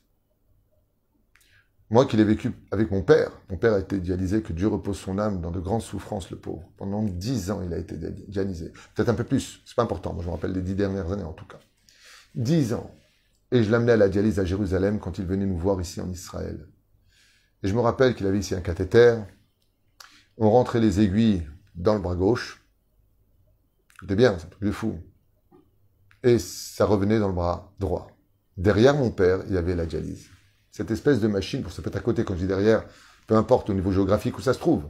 Moi 1.89 2.05
qui 2.05 2.17
l'ai 2.17 2.25
vécu 2.25 2.53
avec 2.73 2.91
mon 2.91 3.03
père, 3.03 3.31
mon 3.49 3.57
père 3.57 3.75
a 3.75 3.79
été 3.79 4.01
dialysé, 4.01 4.43
que 4.43 4.53
Dieu 4.53 4.67
repose 4.67 4.99
son 4.99 5.19
âme 5.19 5.41
dans 5.41 5.53
de 5.53 5.61
grandes 5.61 5.83
souffrances, 5.83 6.31
le 6.31 6.37
pauvre. 6.37 6.69
Pendant 6.77 7.03
dix 7.03 7.51
ans, 7.53 7.63
il 7.65 7.73
a 7.73 7.79
été 7.79 7.97
dialysé. 7.97 8.73
Peut-être 8.95 9.09
un 9.09 9.15
peu 9.15 9.23
plus, 9.23 9.63
c'est 9.65 9.77
pas 9.77 9.85
important, 9.85 10.13
moi 10.13 10.23
je 10.23 10.29
me 10.29 10.33
rappelle 10.33 10.53
les 10.53 10.63
dix 10.63 10.75
dernières 10.75 11.13
années 11.13 11.23
en 11.23 11.33
tout 11.33 11.47
cas. 11.47 11.61
Dix 12.35 12.75
ans. 12.75 12.91
Et 13.53 13.63
je 13.63 13.71
l'amenais 13.71 13.93
à 13.93 13.97
la 13.97 14.09
dialyse 14.09 14.41
à 14.41 14.45
Jérusalem 14.45 14.99
quand 14.99 15.19
il 15.19 15.27
venait 15.27 15.47
nous 15.47 15.57
voir 15.57 15.81
ici 15.81 16.01
en 16.01 16.11
Israël. 16.11 16.67
Et 17.63 17.69
je 17.69 17.75
me 17.75 17.81
rappelle 17.81 18.17
qu'il 18.17 18.27
avait 18.27 18.41
ici 18.41 18.57
un 18.57 18.61
cathéter. 18.61 19.19
On 20.37 20.51
rentrait 20.51 20.81
les 20.81 21.01
aiguilles 21.01 21.47
dans 21.77 21.95
le 21.95 22.01
bras 22.01 22.17
gauche. 22.17 22.67
C'était 24.01 24.17
bien, 24.17 24.37
c'est 24.39 24.47
un 24.47 24.51
truc 24.51 24.65
de 24.65 24.73
fou. 24.73 24.99
Et 26.25 26.41
ça 26.41 26.85
revenait 26.85 27.21
dans 27.21 27.29
le 27.29 27.35
bras 27.35 27.73
droit. 27.79 28.09
Derrière 28.57 28.97
mon 28.97 29.13
père, 29.13 29.45
il 29.47 29.55
y 29.55 29.57
avait 29.57 29.77
la 29.77 29.87
dialyse 29.87 30.29
cette 30.77 30.91
espèce 30.91 31.21
de 31.21 31.27
machine, 31.27 31.63
pour 31.63 31.73
se 31.73 31.81
mettre 31.81 31.97
à 31.97 32.01
côté 32.01 32.23
quand 32.23 32.35
je 32.35 32.41
dis 32.41 32.47
derrière, 32.47 32.85
peu 33.27 33.35
importe 33.35 33.71
au 33.71 33.73
niveau 33.73 33.93
géographique 33.93 34.37
où 34.37 34.43
ça 34.43 34.53
se 34.53 34.59
trouve. 34.59 34.85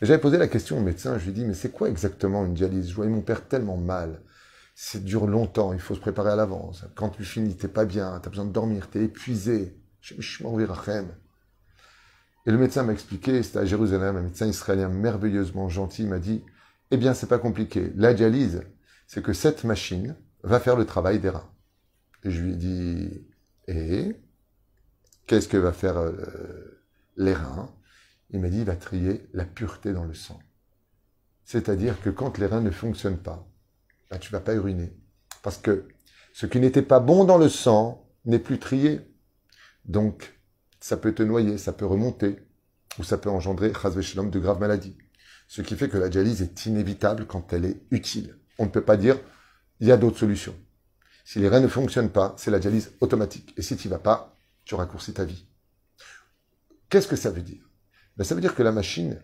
j'avais 0.00 0.20
posé 0.20 0.38
la 0.38 0.46
question 0.46 0.78
au 0.78 0.80
médecin, 0.80 1.18
je 1.18 1.24
lui 1.24 1.30
ai 1.30 1.34
dit, 1.34 1.44
mais 1.44 1.54
c'est 1.54 1.72
quoi 1.72 1.88
exactement 1.88 2.46
une 2.46 2.54
dialyse? 2.54 2.90
Je 2.90 2.94
voyais 2.94 3.10
mon 3.10 3.20
père 3.20 3.48
tellement 3.48 3.76
mal. 3.76 4.20
Ça 4.76 5.00
dure 5.00 5.26
longtemps, 5.26 5.72
il 5.72 5.80
faut 5.80 5.96
se 5.96 6.00
préparer 6.00 6.30
à 6.30 6.36
l'avance. 6.36 6.84
Quand 6.94 7.08
tu 7.08 7.24
finis, 7.24 7.56
t'es 7.56 7.66
pas 7.66 7.86
bien, 7.86 8.20
tu 8.20 8.28
as 8.28 8.30
besoin 8.30 8.44
de 8.44 8.52
dormir, 8.52 8.88
tu 8.88 9.00
es 9.00 9.04
épuisé. 9.06 9.76
Je 10.00 10.14
suis 10.22 10.44
Et 12.46 12.50
le 12.52 12.58
médecin 12.58 12.84
m'a 12.84 12.92
expliqué, 12.92 13.42
c'était 13.42 13.58
à 13.58 13.64
Jérusalem, 13.64 14.16
un 14.16 14.22
médecin 14.22 14.46
israélien 14.46 14.88
merveilleusement 14.88 15.68
gentil 15.68 16.06
m'a 16.06 16.20
dit, 16.20 16.44
eh 16.92 16.96
bien, 16.96 17.14
c'est 17.14 17.26
pas 17.26 17.38
compliqué. 17.38 17.90
La 17.96 18.14
dialyse, 18.14 18.62
c'est 19.08 19.24
que 19.24 19.32
cette 19.32 19.64
machine 19.64 20.14
va 20.44 20.60
faire 20.60 20.76
le 20.76 20.86
travail 20.86 21.18
des 21.18 21.30
reins. 21.30 21.50
Et 22.22 22.30
je 22.30 22.40
lui 22.40 22.52
ai 22.52 22.56
dit, 22.56 23.26
et 23.66 24.23
Qu'est-ce 25.26 25.48
que 25.48 25.56
va 25.56 25.72
faire 25.72 25.96
euh, 25.96 26.80
les 27.16 27.32
reins 27.32 27.70
Il 28.30 28.40
m'a 28.40 28.48
dit, 28.48 28.58
il 28.58 28.64
va 28.64 28.76
trier 28.76 29.26
la 29.32 29.44
pureté 29.44 29.92
dans 29.92 30.04
le 30.04 30.14
sang. 30.14 30.38
C'est-à-dire 31.44 32.00
que 32.00 32.10
quand 32.10 32.38
les 32.38 32.46
reins 32.46 32.60
ne 32.60 32.70
fonctionnent 32.70 33.18
pas, 33.18 33.46
ben, 34.10 34.18
tu 34.18 34.32
vas 34.32 34.40
pas 34.40 34.54
uriner. 34.54 34.92
Parce 35.42 35.58
que 35.58 35.88
ce 36.32 36.46
qui 36.46 36.60
n'était 36.60 36.82
pas 36.82 37.00
bon 37.00 37.24
dans 37.24 37.38
le 37.38 37.48
sang 37.48 38.06
n'est 38.24 38.38
plus 38.38 38.58
trié. 38.58 39.00
Donc, 39.84 40.38
ça 40.80 40.96
peut 40.96 41.14
te 41.14 41.22
noyer, 41.22 41.58
ça 41.58 41.72
peut 41.72 41.86
remonter, 41.86 42.38
ou 42.98 43.04
ça 43.04 43.18
peut 43.18 43.30
engendrer, 43.30 43.72
shalom, 44.02 44.30
de 44.30 44.38
graves 44.38 44.60
maladies. 44.60 44.96
Ce 45.48 45.62
qui 45.62 45.76
fait 45.76 45.88
que 45.88 45.98
la 45.98 46.08
dialyse 46.08 46.42
est 46.42 46.66
inévitable 46.66 47.26
quand 47.26 47.52
elle 47.52 47.64
est 47.64 47.80
utile. 47.90 48.36
On 48.58 48.64
ne 48.64 48.70
peut 48.70 48.82
pas 48.82 48.96
dire, 48.96 49.18
il 49.80 49.88
y 49.88 49.92
a 49.92 49.96
d'autres 49.96 50.18
solutions. 50.18 50.56
Si 51.24 51.38
les 51.38 51.48
reins 51.48 51.60
ne 51.60 51.68
fonctionnent 51.68 52.10
pas, 52.10 52.34
c'est 52.38 52.50
la 52.50 52.58
dialyse 52.58 52.92
automatique. 53.00 53.54
Et 53.56 53.62
si 53.62 53.76
tu 53.76 53.88
vas 53.88 53.98
pas, 53.98 54.33
tu 54.64 54.74
raccourcis 54.74 55.14
ta 55.14 55.24
vie. 55.24 55.46
Qu'est-ce 56.88 57.08
que 57.08 57.16
ça 57.16 57.30
veut 57.30 57.42
dire? 57.42 57.68
Ben, 58.16 58.24
Ça 58.24 58.34
veut 58.34 58.40
dire 58.40 58.54
que 58.54 58.62
la 58.62 58.72
machine 58.72 59.22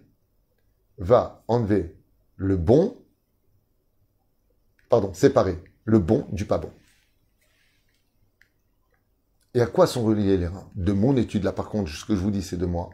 va 0.99 1.45
enlever 1.49 1.97
le 2.37 2.57
bon, 2.57 3.03
pardon, 4.89 5.15
séparer 5.15 5.63
le 5.85 5.99
bon 5.99 6.27
du 6.33 6.45
pas 6.45 6.59
bon. 6.59 6.73
Et 9.55 9.61
à 9.61 9.67
quoi 9.67 9.87
sont 9.87 10.05
reliés 10.05 10.37
les 10.37 10.47
reins? 10.47 10.71
De 10.75 10.93
mon 10.93 11.17
étude, 11.17 11.45
là 11.45 11.53
par 11.53 11.69
contre, 11.69 11.91
ce 11.91 12.05
que 12.05 12.15
je 12.15 12.21
vous 12.21 12.31
dis, 12.31 12.43
c'est 12.43 12.57
de 12.57 12.67
moi. 12.67 12.91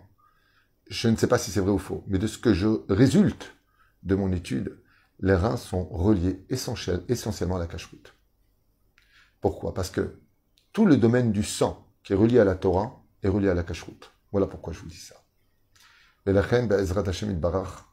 Je 0.88 1.08
ne 1.08 1.16
sais 1.16 1.26
pas 1.26 1.38
si 1.38 1.50
c'est 1.50 1.60
vrai 1.60 1.72
ou 1.72 1.78
faux, 1.78 2.04
mais 2.06 2.18
de 2.18 2.26
ce 2.26 2.38
que 2.38 2.54
je 2.54 2.68
résulte 2.88 3.56
de 4.04 4.14
mon 4.14 4.32
étude, 4.32 4.80
les 5.20 5.34
reins 5.34 5.56
sont 5.56 5.84
reliés 5.86 6.44
essentiellement 6.48 7.56
à 7.56 7.58
la 7.58 7.66
cache-route. 7.66 8.14
Pourquoi? 9.40 9.74
Parce 9.74 9.90
que 9.90 10.20
tout 10.72 10.86
le 10.86 10.96
domaine 10.96 11.32
du 11.32 11.42
sang 11.42 11.85
qui 12.06 12.12
est 12.12 12.16
relié 12.16 12.38
à 12.38 12.44
la 12.44 12.54
Torah 12.54 13.02
et 13.24 13.28
relié 13.28 13.48
à 13.48 13.54
la 13.54 13.64
cacheroute. 13.64 14.12
Voilà 14.30 14.46
pourquoi 14.46 14.72
je 14.72 14.78
vous 14.78 14.86
dis 14.86 14.94
ça. 14.94 15.16
Mais 16.24 16.32
la 16.32 16.42
Barach, 17.34 17.84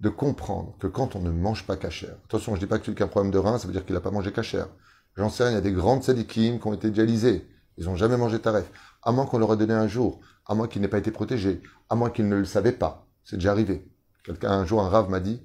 de 0.00 0.08
comprendre 0.10 0.76
que 0.78 0.86
quand 0.86 1.16
on 1.16 1.20
ne 1.20 1.30
mange 1.30 1.66
pas 1.66 1.78
cachère, 1.78 2.16
attention, 2.26 2.52
je 2.52 2.60
ne 2.60 2.60
dis 2.60 2.68
pas 2.68 2.78
que 2.78 2.84
quelqu'un 2.84 3.04
a 3.04 3.06
un 3.06 3.10
problème 3.10 3.32
de 3.32 3.38
rein, 3.38 3.58
ça 3.58 3.66
veut 3.66 3.72
dire 3.72 3.86
qu'il 3.86 3.94
n'a 3.94 4.02
pas 4.02 4.10
mangé 4.10 4.30
cachère. 4.30 4.68
J'en 5.16 5.30
sais 5.30 5.44
rien, 5.44 5.52
il 5.52 5.54
y 5.54 5.58
a 5.58 5.62
des 5.62 5.72
grandes 5.72 6.02
sadikim 6.02 6.60
qui 6.60 6.66
ont 6.66 6.74
été 6.74 6.90
dialysés. 6.90 7.48
Ils 7.78 7.86
n'ont 7.86 7.96
jamais 7.96 8.18
mangé 8.18 8.38
taref. 8.38 8.70
À 9.02 9.10
moins 9.10 9.24
qu'on 9.24 9.38
leur 9.38 9.54
ait 9.54 9.56
donné 9.56 9.72
un 9.72 9.88
jour, 9.88 10.20
à 10.44 10.54
moins 10.54 10.68
qu'ils 10.68 10.82
n'aient 10.82 10.88
pas 10.88 10.98
été 10.98 11.12
protégés, 11.12 11.62
à 11.88 11.94
moins 11.94 12.10
qu'ils 12.10 12.28
ne 12.28 12.36
le 12.36 12.44
savaient 12.44 12.72
pas. 12.72 13.06
C'est 13.24 13.36
déjà 13.36 13.52
arrivé. 13.52 13.90
Quelqu'un, 14.22 14.50
un 14.50 14.66
jour, 14.66 14.82
un 14.82 14.88
rave 14.90 15.08
m'a 15.08 15.20
dit, 15.20 15.42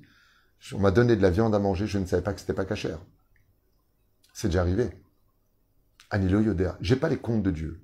on 0.73 0.79
m'a 0.79 0.91
donné 0.91 1.15
de 1.15 1.21
la 1.21 1.29
viande 1.29 1.55
à 1.55 1.59
manger, 1.59 1.87
je 1.87 1.97
ne 1.97 2.05
savais 2.05 2.23
pas 2.23 2.33
que 2.33 2.41
c'était 2.41 2.53
pas 2.53 2.65
cachère. 2.65 2.99
C'est 4.33 4.49
déjà 4.49 4.61
arrivé. 4.61 4.89
Anilo 6.09 6.41
Yodéa. 6.41 6.77
J'ai 6.81 6.95
pas 6.95 7.09
les 7.09 7.17
comptes 7.17 7.43
de 7.43 7.51
Dieu. 7.51 7.81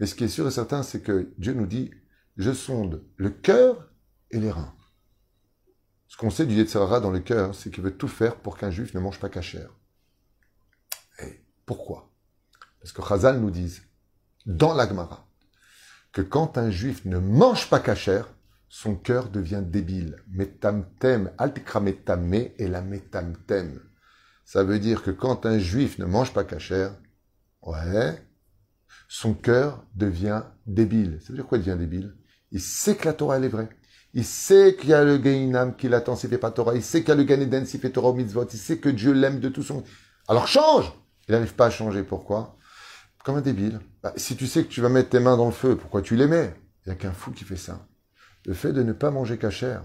Mais 0.00 0.06
ce 0.06 0.14
qui 0.14 0.24
est 0.24 0.28
sûr 0.28 0.46
et 0.46 0.50
certain, 0.50 0.82
c'est 0.82 1.00
que 1.00 1.32
Dieu 1.38 1.54
nous 1.54 1.66
dit, 1.66 1.90
je 2.36 2.52
sonde 2.52 3.04
le 3.16 3.30
cœur 3.30 3.90
et 4.30 4.40
les 4.40 4.50
reins. 4.50 4.74
Ce 6.08 6.16
qu'on 6.16 6.30
sait 6.30 6.46
du 6.46 6.54
Yetzirah 6.54 7.00
dans 7.00 7.10
le 7.10 7.20
cœur, 7.20 7.54
c'est 7.54 7.70
qu'il 7.70 7.82
veut 7.82 7.96
tout 7.96 8.08
faire 8.08 8.36
pour 8.36 8.58
qu'un 8.58 8.70
juif 8.70 8.94
ne 8.94 9.00
mange 9.00 9.18
pas 9.18 9.28
cachère. 9.28 9.70
Et 11.20 11.44
pourquoi? 11.64 12.10
Parce 12.80 12.92
que 12.92 13.02
Chazal 13.02 13.40
nous 13.40 13.50
dit, 13.50 13.80
dans 14.44 14.74
l'Agmara, 14.74 15.28
que 16.12 16.20
quand 16.20 16.58
un 16.58 16.70
juif 16.70 17.04
ne 17.04 17.18
mange 17.18 17.70
pas 17.70 17.80
cachère, 17.80 18.34
son 18.68 18.96
cœur 18.96 19.28
devient 19.28 19.62
débile. 19.64 20.16
Metamtem, 20.28 21.30
et 21.38 22.68
la 22.68 22.82
metamtem. 22.82 23.80
Ça 24.52 24.64
veut 24.64 24.78
dire 24.78 25.02
que 25.02 25.10
quand 25.10 25.46
un 25.46 25.58
juif 25.58 25.98
ne 25.98 26.04
mange 26.04 26.34
pas 26.34 26.44
cachère, 26.44 26.94
ouais, 27.62 28.22
son 29.08 29.32
cœur 29.32 29.82
devient 29.94 30.42
débile. 30.66 31.20
Ça 31.22 31.28
veut 31.30 31.36
dire 31.36 31.46
quoi 31.46 31.56
il 31.56 31.64
devient 31.64 31.78
débile? 31.78 32.14
Il 32.50 32.60
sait 32.60 32.94
que 32.94 33.06
la 33.06 33.14
Torah, 33.14 33.38
elle 33.38 33.44
est 33.44 33.48
vraie. 33.48 33.70
Il 34.12 34.26
sait 34.26 34.76
qu'il 34.78 34.90
y 34.90 34.92
a 34.92 35.04
le 35.04 35.16
Gainam 35.16 35.74
qui 35.74 35.88
l'attend 35.88 36.16
s'il 36.16 36.28
fait 36.28 36.36
pas 36.36 36.50
Torah. 36.50 36.74
Il 36.74 36.82
sait 36.82 37.00
qu'il 37.00 37.08
y 37.08 37.12
a 37.12 37.14
le 37.14 37.24
Ganeden 37.24 37.64
s'il 37.64 37.80
fait 37.80 37.88
Torah 37.88 38.10
au 38.10 38.12
mitzvot. 38.12 38.44
Il 38.44 38.58
sait 38.58 38.76
que 38.76 38.90
Dieu 38.90 39.12
l'aime 39.12 39.40
de 39.40 39.48
tout 39.48 39.62
son... 39.62 39.84
Alors 40.28 40.46
change 40.48 40.92
Il 41.28 41.32
n'arrive 41.32 41.54
pas 41.54 41.68
à 41.68 41.70
changer. 41.70 42.02
Pourquoi? 42.02 42.58
Comme 43.24 43.36
un 43.36 43.40
débile. 43.40 43.80
Bah, 44.02 44.12
si 44.16 44.36
tu 44.36 44.46
sais 44.46 44.64
que 44.64 44.68
tu 44.68 44.82
vas 44.82 44.90
mettre 44.90 45.08
tes 45.08 45.20
mains 45.20 45.38
dans 45.38 45.46
le 45.46 45.52
feu, 45.52 45.78
pourquoi 45.78 46.02
tu 46.02 46.14
les 46.14 46.26
mets 46.26 46.52
Il 46.84 46.90
n'y 46.90 46.92
a 46.92 46.96
qu'un 46.96 47.12
fou 47.12 47.30
qui 47.30 47.44
fait 47.44 47.56
ça. 47.56 47.86
Le 48.44 48.52
fait 48.52 48.74
de 48.74 48.82
ne 48.82 48.92
pas 48.92 49.10
manger 49.10 49.38
cachère, 49.38 49.82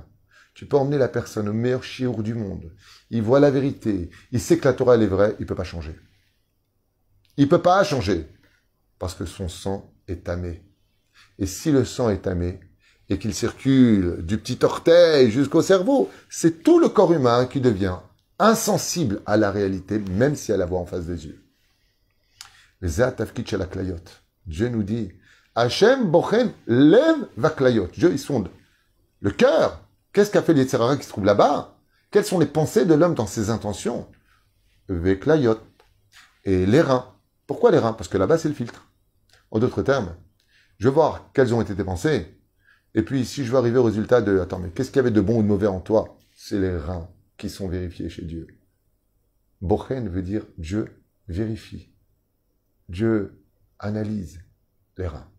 tu 0.57 0.65
peux 0.65 0.75
emmener 0.75 0.97
la 0.97 1.07
personne 1.07 1.47
au 1.47 1.53
meilleur 1.53 1.83
chiour 1.83 2.23
du 2.23 2.33
monde. 2.33 2.71
Il 3.11 3.21
voit 3.21 3.39
la 3.39 3.51
vérité. 3.51 4.09
Il 4.31 4.41
sait 4.41 4.57
que 4.57 4.67
la 4.67 4.73
Torah, 4.73 4.95
elle 4.95 5.03
est 5.03 5.05
vraie. 5.05 5.35
Il 5.39 5.45
peut 5.45 5.53
pas 5.53 5.63
changer. 5.63 5.95
Il 7.37 7.47
peut 7.47 7.61
pas 7.61 7.83
changer. 7.83 8.27
Parce 8.97 9.13
que 9.13 9.25
son 9.25 9.49
sang 9.49 9.93
est 10.07 10.23
tamé. 10.23 10.63
Et 11.37 11.45
si 11.45 11.71
le 11.71 11.85
sang 11.85 12.09
est 12.09 12.23
tamé, 12.23 12.59
et 13.07 13.19
qu'il 13.19 13.35
circule 13.35 14.25
du 14.25 14.39
petit 14.39 14.57
orteil 14.65 15.29
jusqu'au 15.29 15.61
cerveau, 15.61 16.09
c'est 16.27 16.63
tout 16.63 16.79
le 16.79 16.89
corps 16.89 17.13
humain 17.13 17.45
qui 17.45 17.61
devient 17.61 17.97
insensible 18.39 19.21
à 19.27 19.37
la 19.37 19.51
réalité, 19.51 19.99
même 19.99 20.35
si 20.35 20.51
elle 20.51 20.57
la 20.57 20.65
voit 20.65 20.79
en 20.79 20.87
face 20.87 21.05
des 21.05 21.27
yeux. 21.27 21.45
Dieu 24.47 24.69
nous 24.69 24.83
dit, 24.83 25.11
Hachem 25.53 26.09
bochen 26.09 26.51
lev 26.65 27.27
vaklayot. 27.37 27.89
Dieu, 27.95 28.09
il 28.11 28.17
sonde 28.17 28.49
le 29.21 29.29
cœur. 29.29 29.86
Qu'est-ce 30.17 30.31
qu'a 30.31 30.41
fait 30.41 30.55
l'Yetzirara 30.55 30.97
qui 30.97 31.03
se 31.03 31.09
trouve 31.09 31.25
là-bas? 31.25 31.77
Quelles 32.09 32.25
sont 32.25 32.39
les 32.39 32.47
pensées 32.47 32.85
de 32.87 32.95
l'homme 32.95 33.13
dans 33.13 33.27
ses 33.27 33.51
intentions? 33.51 34.09
Veklayot. 34.89 35.59
Et 36.43 36.65
les 36.65 36.81
reins. 36.81 37.13
Pourquoi 37.45 37.69
les 37.69 37.77
reins? 37.77 37.93
Parce 37.93 38.09
que 38.09 38.17
là-bas, 38.17 38.39
c'est 38.39 38.49
le 38.49 38.55
filtre. 38.55 38.91
En 39.51 39.59
d'autres 39.59 39.83
termes, 39.83 40.15
je 40.79 40.87
veux 40.87 40.93
voir 40.95 41.29
quelles 41.33 41.53
ont 41.53 41.61
été 41.61 41.75
tes 41.75 41.83
pensées. 41.83 42.35
Et 42.95 43.03
puis, 43.03 43.27
si 43.27 43.45
je 43.45 43.51
veux 43.51 43.59
arriver 43.59 43.77
au 43.77 43.83
résultat 43.83 44.23
de, 44.23 44.39
attends, 44.39 44.57
mais 44.57 44.71
qu'est-ce 44.71 44.89
qu'il 44.89 44.97
y 44.97 45.01
avait 45.01 45.11
de 45.11 45.21
bon 45.21 45.37
ou 45.37 45.43
de 45.43 45.47
mauvais 45.47 45.67
en 45.67 45.81
toi? 45.81 46.17
C'est 46.35 46.59
les 46.59 46.75
reins 46.75 47.11
qui 47.37 47.51
sont 47.51 47.67
vérifiés 47.67 48.09
chez 48.09 48.23
Dieu. 48.23 48.47
Bochen 49.61 50.09
veut 50.09 50.23
dire 50.23 50.47
Dieu 50.57 50.99
vérifie. 51.27 51.93
Dieu 52.89 53.45
analyse 53.77 54.41
les 54.97 55.05
reins. 55.05 55.29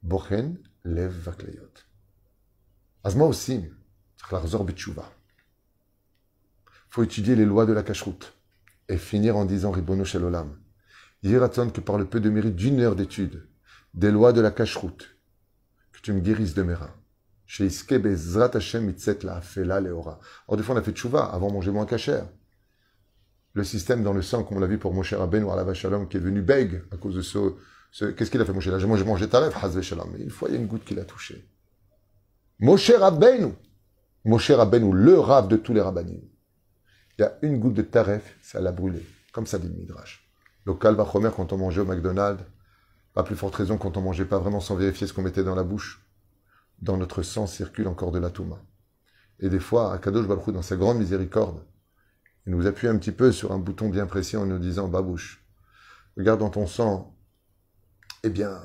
Bochen 0.00 0.62
lève 0.84 1.10
vaklayot. 1.10 1.89
Azma 3.02 3.24
aussi, 3.24 3.64
faut 6.90 7.02
étudier 7.02 7.34
les 7.34 7.44
lois 7.44 7.66
de 7.66 7.72
la 7.72 7.82
cacheroute 7.82 8.34
et 8.88 8.98
finir 8.98 9.36
en 9.36 9.44
disant 9.44 9.70
Ribono 9.70 10.04
Shalolam. 10.04 10.58
Yiraton 11.22 11.70
que 11.70 11.80
par 11.80 11.98
le 11.98 12.04
peu 12.04 12.20
de 12.20 12.30
mérite 12.30 12.56
d'une 12.56 12.80
heure 12.80 12.96
d'étude 12.96 13.46
des 13.94 14.10
lois 14.10 14.32
de 14.32 14.40
la 14.40 14.50
cacheroute, 14.50 15.16
que 15.92 16.00
tu 16.00 16.12
me 16.12 16.20
guérisses 16.20 16.54
de 16.54 16.62
mes 16.62 16.74
reins. 16.74 16.94
Chez 17.46 17.68
Bezrat 17.98 18.50
Hashem 18.54 18.94
la 19.22 19.36
Afela 19.36 19.80
Leora. 19.80 20.20
Or, 20.46 20.56
des 20.56 20.62
fois, 20.62 20.74
on 20.76 20.78
a 20.78 20.82
fait 20.82 20.92
tchouva 20.92 21.24
avant 21.24 21.50
manger 21.50 21.72
moins 21.72 21.86
cachère. 21.86 22.28
Le 23.54 23.64
système 23.64 24.04
dans 24.04 24.12
le 24.12 24.22
sang, 24.22 24.44
comme 24.44 24.58
on 24.58 24.60
l'a 24.60 24.68
vu 24.68 24.78
pour 24.78 24.94
Moshe 24.94 25.12
Rabbeinu 25.12 25.44
ou 25.44 25.48
la 25.48 25.74
Shalom, 25.74 26.06
qui 26.06 26.18
est 26.18 26.20
venu 26.20 26.42
beg 26.42 26.84
à 26.92 26.96
cause 26.96 27.16
de 27.16 27.22
ce. 27.22 27.56
Qu'est-ce 28.12 28.30
qu'il 28.30 28.40
a 28.40 28.44
fait, 28.44 28.52
Moshe 28.52 28.68
Là, 28.68 28.78
j'ai 28.78 28.86
mangé 28.86 29.28
taref, 29.28 29.64
Hazve 29.64 29.80
Shalom. 29.80 30.10
Mais 30.12 30.22
une 30.22 30.30
fois, 30.30 30.48
il 30.48 30.54
y 30.54 30.58
a 30.58 30.60
une 30.60 30.68
goutte 30.68 30.84
qui 30.84 30.94
l'a 30.94 31.04
touché. 31.04 31.49
Moshe 32.62 32.90
Rabbeinu. 32.90 33.54
Moshe 34.26 34.50
Rabbeinu, 34.50 34.92
le 34.92 35.18
rave 35.18 35.48
de 35.48 35.56
tous 35.56 35.72
les 35.72 35.80
rabbinim. 35.80 36.20
Il 37.16 37.22
y 37.22 37.24
a 37.24 37.38
une 37.40 37.58
goutte 37.58 37.72
de 37.72 37.80
taref, 37.80 38.36
ça 38.42 38.60
l'a 38.60 38.70
brûlé. 38.70 39.02
Comme 39.32 39.46
ça 39.46 39.58
dit 39.58 39.68
le 39.68 39.72
Midrash. 39.72 40.30
Local 40.66 40.94
quand 41.34 41.54
on 41.54 41.56
mangeait 41.56 41.80
au 41.80 41.86
McDonald's, 41.86 42.44
pas 43.14 43.22
plus 43.22 43.34
forte 43.34 43.54
raison 43.54 43.78
quand 43.78 43.96
on 43.96 44.02
mangeait 44.02 44.26
pas 44.26 44.38
vraiment 44.38 44.60
sans 44.60 44.74
vérifier 44.74 45.06
ce 45.06 45.14
qu'on 45.14 45.22
mettait 45.22 45.42
dans 45.42 45.54
la 45.54 45.62
bouche. 45.62 46.04
Dans 46.82 46.98
notre 46.98 47.22
sang 47.22 47.46
circule 47.46 47.88
encore 47.88 48.12
de 48.12 48.18
la 48.18 48.28
touma. 48.28 48.62
Et 49.38 49.48
des 49.48 49.58
fois, 49.58 49.94
Akadosh 49.94 50.26
Baruch 50.26 50.52
dans 50.52 50.60
sa 50.60 50.76
grande 50.76 50.98
miséricorde, 50.98 51.64
il 52.46 52.54
nous 52.54 52.66
appuie 52.66 52.88
un 52.88 52.98
petit 52.98 53.12
peu 53.12 53.32
sur 53.32 53.52
un 53.52 53.58
bouton 53.58 53.88
bien 53.88 54.04
précis 54.04 54.36
en 54.36 54.44
nous 54.44 54.58
disant 54.58 54.86
Babouche, 54.86 55.42
regarde 56.14 56.40
dans 56.40 56.50
ton 56.50 56.66
sang, 56.66 57.16
eh 58.22 58.28
bien, 58.28 58.60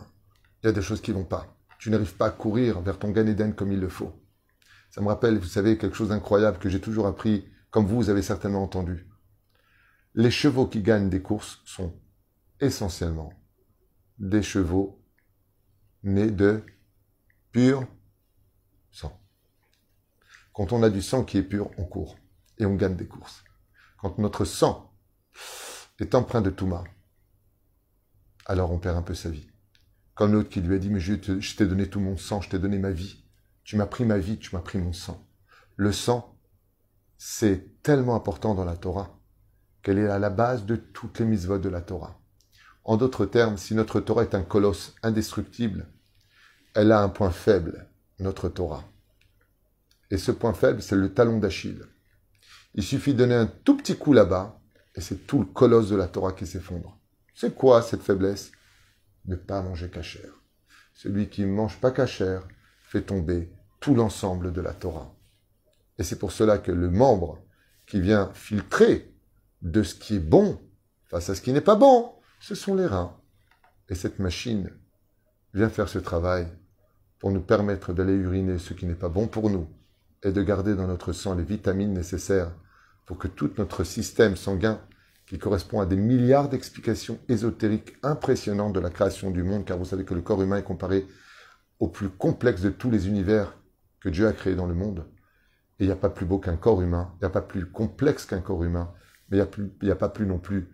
il 0.62 0.65
y 0.65 0.69
a 0.69 0.73
des 0.73 0.81
choses 0.81 0.99
qui 0.99 1.13
vont 1.13 1.23
pas. 1.23 1.54
Tu 1.79 1.89
n'arrives 1.89 2.15
pas 2.15 2.27
à 2.27 2.31
courir 2.31 2.81
vers 2.81 2.99
ton 2.99 3.11
Gan 3.11 3.51
comme 3.51 3.71
il 3.71 3.79
le 3.79 3.89
faut. 3.89 4.13
Ça 4.89 5.01
me 5.01 5.07
rappelle, 5.07 5.38
vous 5.38 5.45
savez, 5.45 5.77
quelque 5.77 5.95
chose 5.95 6.09
d'incroyable 6.09 6.57
que 6.57 6.69
j'ai 6.69 6.79
toujours 6.79 7.07
appris, 7.07 7.47
comme 7.69 7.85
vous, 7.85 7.97
vous 7.97 8.09
avez 8.09 8.21
certainement 8.21 8.63
entendu. 8.63 9.07
Les 10.13 10.31
chevaux 10.31 10.67
qui 10.67 10.81
gagnent 10.81 11.09
des 11.09 11.21
courses 11.21 11.61
sont 11.65 11.93
essentiellement 12.61 13.33
des 14.17 14.41
chevaux 14.41 15.03
nés 16.03 16.31
de 16.31 16.63
pur 17.51 17.85
sang. 18.91 19.19
Quand 20.53 20.71
on 20.71 20.83
a 20.83 20.89
du 20.89 21.01
sang 21.01 21.25
qui 21.25 21.38
est 21.38 21.43
pur, 21.43 21.69
on 21.77 21.83
court 21.83 22.17
et 22.57 22.65
on 22.65 22.75
gagne 22.75 22.95
des 22.95 23.07
courses. 23.07 23.43
Quand 23.97 24.17
notre 24.17 24.45
sang 24.45 24.93
est 25.99 26.15
empreint 26.15 26.41
de 26.41 26.49
Touma, 26.49 26.85
alors 28.45 28.71
on 28.71 28.79
perd 28.79 28.95
un 28.95 29.01
peu 29.01 29.15
sa 29.15 29.29
vie. 29.29 29.49
Comme 30.15 30.32
l'autre 30.32 30.49
qui 30.49 30.62
lui 30.62 30.75
a 30.75 30.80
dit, 30.80 30.89
mais 30.89 30.99
je 30.99 31.56
t'ai 31.56 31.67
donné 31.67 31.89
tout 31.89 31.99
mon 31.99 32.17
sang, 32.17 32.41
je 32.41 32.49
t'ai 32.49 32.60
donné 32.60 32.80
ma 32.80 32.91
vie. 32.91 33.23
Tu 33.63 33.75
m'as 33.75 33.86
pris 33.86 34.06
ma 34.06 34.17
vie, 34.17 34.39
tu 34.39 34.56
m'as 34.56 34.62
pris 34.62 34.78
mon 34.78 34.93
sang. 34.93 35.28
Le 35.75 35.91
sang, 35.91 36.38
c'est 37.17 37.82
tellement 37.84 38.15
important 38.15 38.56
dans 38.56 38.65
la 38.65 38.78
Torah 38.78 39.19
qu'elle 39.84 39.99
est 39.99 40.08
à 40.08 40.19
la 40.19 40.30
base 40.30 40.65
de 40.65 40.78
toutes 40.78 41.19
les 41.19 41.25
mises 41.25 41.47
de 41.47 41.69
la 41.69 41.82
Torah. 41.82 42.19
En 42.86 42.97
d'autres 42.97 43.25
termes, 43.25 43.58
si 43.58 43.75
notre 43.75 43.99
Torah 43.99 44.23
est 44.23 44.36
un 44.36 44.43
colosse 44.43 44.95
indestructible, 45.04 45.88
elle 46.73 46.91
a 46.91 47.01
un 47.01 47.10
point 47.10 47.32
faible, 47.32 47.89
notre 48.19 48.47
Torah. 48.49 48.84
Et 50.12 50.17
ce 50.17 50.32
point 50.32 50.54
faible, 50.54 50.82
c'est 50.82 50.95
le 50.95 51.13
talon 51.13 51.39
d'Achille. 51.39 51.86
Il 52.73 52.84
suffit 52.84 53.13
de 53.13 53.19
donner 53.19 53.36
un 53.36 53.47
tout 53.47 53.75
petit 53.78 53.97
coup 53.97 54.13
là-bas, 54.13 54.60
et 54.95 55.01
c'est 55.01 55.28
tout 55.28 55.39
le 55.39 55.45
colosse 55.45 55.89
de 55.89 55.95
la 55.95 56.08
Torah 56.08 56.34
qui 56.34 56.45
s'effondre. 56.45 56.99
C'est 57.34 57.56
quoi 57.56 57.82
cette 57.82 58.04
faiblesse? 58.04 58.51
Ne 59.27 59.35
pas 59.35 59.61
manger 59.61 59.89
cachère. 59.89 60.41
Celui 60.93 61.29
qui 61.29 61.41
ne 61.41 61.51
mange 61.51 61.79
pas 61.79 61.91
cachère 61.91 62.47
fait 62.81 63.01
tomber 63.01 63.51
tout 63.79 63.95
l'ensemble 63.95 64.53
de 64.53 64.61
la 64.61 64.73
Torah. 64.73 65.13
Et 65.97 66.03
c'est 66.03 66.19
pour 66.19 66.31
cela 66.31 66.57
que 66.57 66.71
le 66.71 66.89
membre 66.89 67.41
qui 67.85 68.01
vient 68.01 68.31
filtrer 68.33 69.13
de 69.61 69.83
ce 69.83 69.95
qui 69.95 70.15
est 70.15 70.19
bon 70.19 70.59
face 71.05 71.29
à 71.29 71.35
ce 71.35 71.41
qui 71.41 71.53
n'est 71.53 71.61
pas 71.61 71.75
bon, 71.75 72.11
ce 72.39 72.55
sont 72.55 72.75
les 72.75 72.85
reins. 72.85 73.15
Et 73.89 73.95
cette 73.95 74.19
machine 74.19 74.71
vient 75.53 75.69
faire 75.69 75.89
ce 75.89 75.99
travail 75.99 76.47
pour 77.19 77.31
nous 77.31 77.41
permettre 77.41 77.93
d'aller 77.93 78.13
uriner 78.13 78.59
ce 78.59 78.73
qui 78.73 78.85
n'est 78.85 78.93
pas 78.93 79.09
bon 79.09 79.27
pour 79.27 79.49
nous 79.49 79.67
et 80.23 80.31
de 80.31 80.41
garder 80.41 80.75
dans 80.75 80.88
notre 80.88 81.13
sang 81.13 81.35
les 81.35 81.43
vitamines 81.43 81.93
nécessaires 81.93 82.51
pour 83.05 83.17
que 83.17 83.27
tout 83.27 83.51
notre 83.57 83.83
système 83.83 84.35
sanguin, 84.35 84.81
qui 85.27 85.39
correspond 85.39 85.79
à 85.81 85.85
des 85.85 85.95
milliards 85.95 86.49
d'explications 86.49 87.19
ésotériques 87.29 87.95
impressionnantes 88.03 88.73
de 88.73 88.79
la 88.79 88.89
création 88.89 89.31
du 89.31 89.43
monde, 89.43 89.65
car 89.65 89.77
vous 89.77 89.85
savez 89.85 90.05
que 90.05 90.13
le 90.13 90.21
corps 90.21 90.41
humain 90.41 90.57
est 90.57 90.63
comparé 90.63 91.07
au 91.79 91.88
plus 91.88 92.09
complexe 92.09 92.61
de 92.61 92.69
tous 92.69 92.91
les 92.91 93.07
univers 93.07 93.57
que 93.99 94.09
Dieu 94.09 94.27
a 94.27 94.33
créé 94.33 94.55
dans 94.55 94.67
le 94.67 94.75
monde. 94.75 95.05
Et 95.79 95.83
il 95.83 95.88
n'y 95.88 95.93
a 95.93 95.97
pas 95.97 96.09
plus 96.09 96.25
beau 96.25 96.39
qu'un 96.39 96.57
corps 96.57 96.81
humain, 96.81 97.11
il 97.15 97.19
n'y 97.23 97.27
a 97.27 97.31
pas 97.31 97.41
plus 97.41 97.69
complexe 97.69 98.25
qu'un 98.25 98.39
corps 98.39 98.63
humain, 98.63 98.93
mais 99.29 99.38
il 99.38 99.71
n'y 99.83 99.91
a, 99.91 99.95
pas 99.95 100.09
plus 100.09 100.25
non 100.25 100.39
plus 100.39 100.69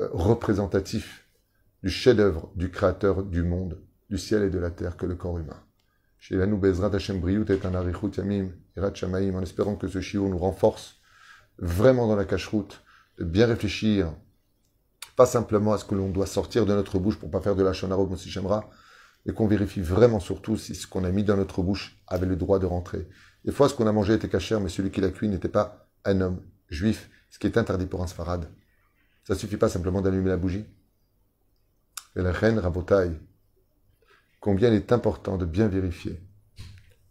euh, 0.00 0.08
représentatif 0.12 1.28
du 1.82 1.88
chef-d'œuvre 1.88 2.52
du 2.56 2.70
créateur 2.70 3.22
du 3.22 3.42
monde, 3.42 3.80
du 4.10 4.18
ciel 4.18 4.42
et 4.42 4.50
de 4.50 4.58
la 4.58 4.70
terre 4.70 4.96
que 4.96 5.06
le 5.06 5.14
corps 5.14 5.38
humain. 5.38 5.62
Chez 6.18 6.36
Briut 6.36 7.50
et 7.50 7.60
en 9.30 9.42
espérant 9.42 9.76
que 9.76 9.88
ce 9.88 10.00
chiot 10.00 10.28
nous 10.28 10.38
renforce 10.38 10.96
vraiment 11.58 12.08
dans 12.08 12.16
la 12.16 12.24
cache-route, 12.24 12.83
de 13.18 13.24
bien 13.24 13.46
réfléchir, 13.46 14.12
pas 15.16 15.26
simplement 15.26 15.72
à 15.72 15.78
ce 15.78 15.84
que 15.84 15.94
l'on 15.94 16.10
doit 16.10 16.26
sortir 16.26 16.66
de 16.66 16.74
notre 16.74 16.98
bouche 16.98 17.18
pour 17.18 17.30
pas 17.30 17.40
faire 17.40 17.54
de 17.54 17.62
la 17.62 17.72
shonara 17.72 18.04
Shemra, 18.16 18.68
et 19.26 19.32
qu'on 19.32 19.46
vérifie 19.46 19.80
vraiment 19.80 20.20
surtout 20.20 20.56
si 20.56 20.74
ce 20.74 20.86
qu'on 20.86 21.04
a 21.04 21.10
mis 21.10 21.24
dans 21.24 21.36
notre 21.36 21.62
bouche 21.62 21.98
avait 22.06 22.26
le 22.26 22.36
droit 22.36 22.58
de 22.58 22.66
rentrer. 22.66 23.08
Des 23.44 23.52
fois, 23.52 23.68
ce 23.68 23.74
qu'on 23.74 23.86
a 23.86 23.92
mangé 23.92 24.14
était 24.14 24.28
cachère, 24.28 24.60
mais 24.60 24.68
celui 24.68 24.90
qui 24.90 25.00
l'a 25.00 25.10
cuit 25.10 25.28
n'était 25.28 25.48
pas 25.48 25.88
un 26.04 26.20
homme 26.20 26.42
juif, 26.68 27.10
ce 27.30 27.38
qui 27.38 27.46
est 27.46 27.56
interdit 27.56 27.86
pour 27.86 28.02
un 28.02 28.06
sfarad. 28.06 28.50
Ça 29.26 29.34
suffit 29.34 29.56
pas 29.56 29.68
simplement 29.68 30.02
d'allumer 30.02 30.28
la 30.28 30.36
bougie. 30.36 30.66
Et 32.16 32.22
la 32.22 32.32
reine 32.32 32.58
rabotaille. 32.58 33.18
Combien 34.40 34.68
il 34.68 34.74
est 34.74 34.92
important 34.92 35.38
de 35.38 35.46
bien 35.46 35.68
vérifier. 35.68 36.20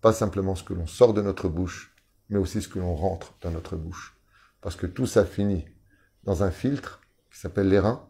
Pas 0.02 0.14
simplement 0.14 0.56
ce 0.56 0.64
que 0.64 0.74
l'on 0.74 0.86
sort 0.86 1.14
de 1.14 1.22
notre 1.22 1.50
bouche, 1.50 1.96
mais 2.30 2.38
aussi 2.38 2.62
ce 2.62 2.68
que 2.68 2.80
l'on 2.80 2.96
rentre 2.96 3.36
dans 3.42 3.52
notre 3.52 3.76
bouche. 3.76 4.16
Parce 4.62 4.76
que 4.76 4.86
tout 4.86 5.08
ça 5.08 5.26
finit 5.26 5.66
dans 6.24 6.44
un 6.44 6.52
filtre 6.52 7.02
qui 7.32 7.40
s'appelle 7.40 7.70
les 7.70 7.80
reins, 7.80 8.08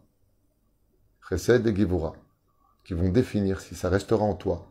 Chesed 1.28 1.66
et 1.66 1.74
Givura, 1.74 2.14
qui 2.84 2.94
vont 2.94 3.08
définir 3.08 3.60
si 3.60 3.74
ça 3.74 3.88
restera 3.88 4.24
en 4.24 4.34
toi 4.34 4.70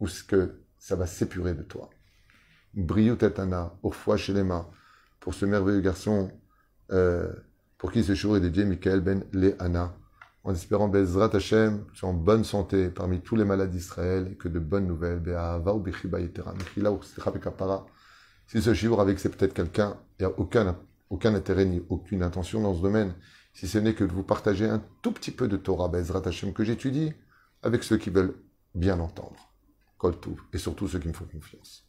ou 0.00 0.08
ce 0.08 0.24
que 0.24 0.60
ça 0.78 0.96
va 0.96 1.06
s'épurer 1.06 1.54
de 1.54 1.62
toi. 1.62 1.88
Briou 2.74 3.16
chez 3.16 4.16
chez 4.16 4.42
mains, 4.42 4.68
pour 5.20 5.34
ce 5.34 5.46
merveilleux 5.46 5.80
garçon 5.80 6.30
euh, 6.90 7.32
pour 7.78 7.92
qui 7.92 8.02
ce 8.02 8.14
jour 8.14 8.36
est 8.36 8.40
dédié 8.40 8.64
Michael 8.64 9.00
Ben 9.00 9.24
Lehana, 9.32 9.96
en 10.42 10.52
espérant 10.52 10.88
Bezrat 10.88 11.34
Hashem, 11.34 11.84
tu 11.94 12.04
en 12.04 12.12
bonne 12.12 12.44
santé 12.44 12.88
parmi 12.88 13.20
tous 13.20 13.36
les 13.36 13.44
malades 13.44 13.70
d'Israël 13.70 14.28
et 14.32 14.36
que 14.36 14.48
de 14.48 14.58
bonnes 14.58 14.86
nouvelles. 14.86 15.22
Si 18.46 18.62
ce 18.62 18.74
jour 18.74 19.00
avec 19.00 19.18
c'est 19.18 19.30
peut-être 19.30 19.54
quelqu'un, 19.54 19.96
il 20.18 20.26
n'y 20.26 20.32
a 20.32 20.38
aucun, 20.38 20.76
aucun 21.14 21.34
intérêt 21.34 21.64
ni 21.64 21.82
aucune 21.88 22.22
intention 22.22 22.60
dans 22.60 22.74
ce 22.74 22.82
domaine, 22.82 23.14
si 23.52 23.68
ce 23.68 23.78
n'est 23.78 23.94
que 23.94 24.04
de 24.04 24.12
vous 24.12 24.24
partager 24.24 24.66
un 24.66 24.82
tout 25.00 25.12
petit 25.12 25.30
peu 25.30 25.46
de 25.46 25.56
Torah 25.56 25.88
Bezrat 25.88 26.26
Hashem 26.26 26.52
que 26.52 26.64
j'étudie 26.64 27.12
avec 27.62 27.84
ceux 27.84 27.96
qui 27.96 28.10
veulent 28.10 28.34
bien 28.74 28.98
entendre. 28.98 29.52
Kol 29.96 30.14
et 30.52 30.58
surtout 30.58 30.88
ceux 30.88 30.98
qui 30.98 31.08
me 31.08 31.12
font 31.12 31.24
confiance. 31.24 31.83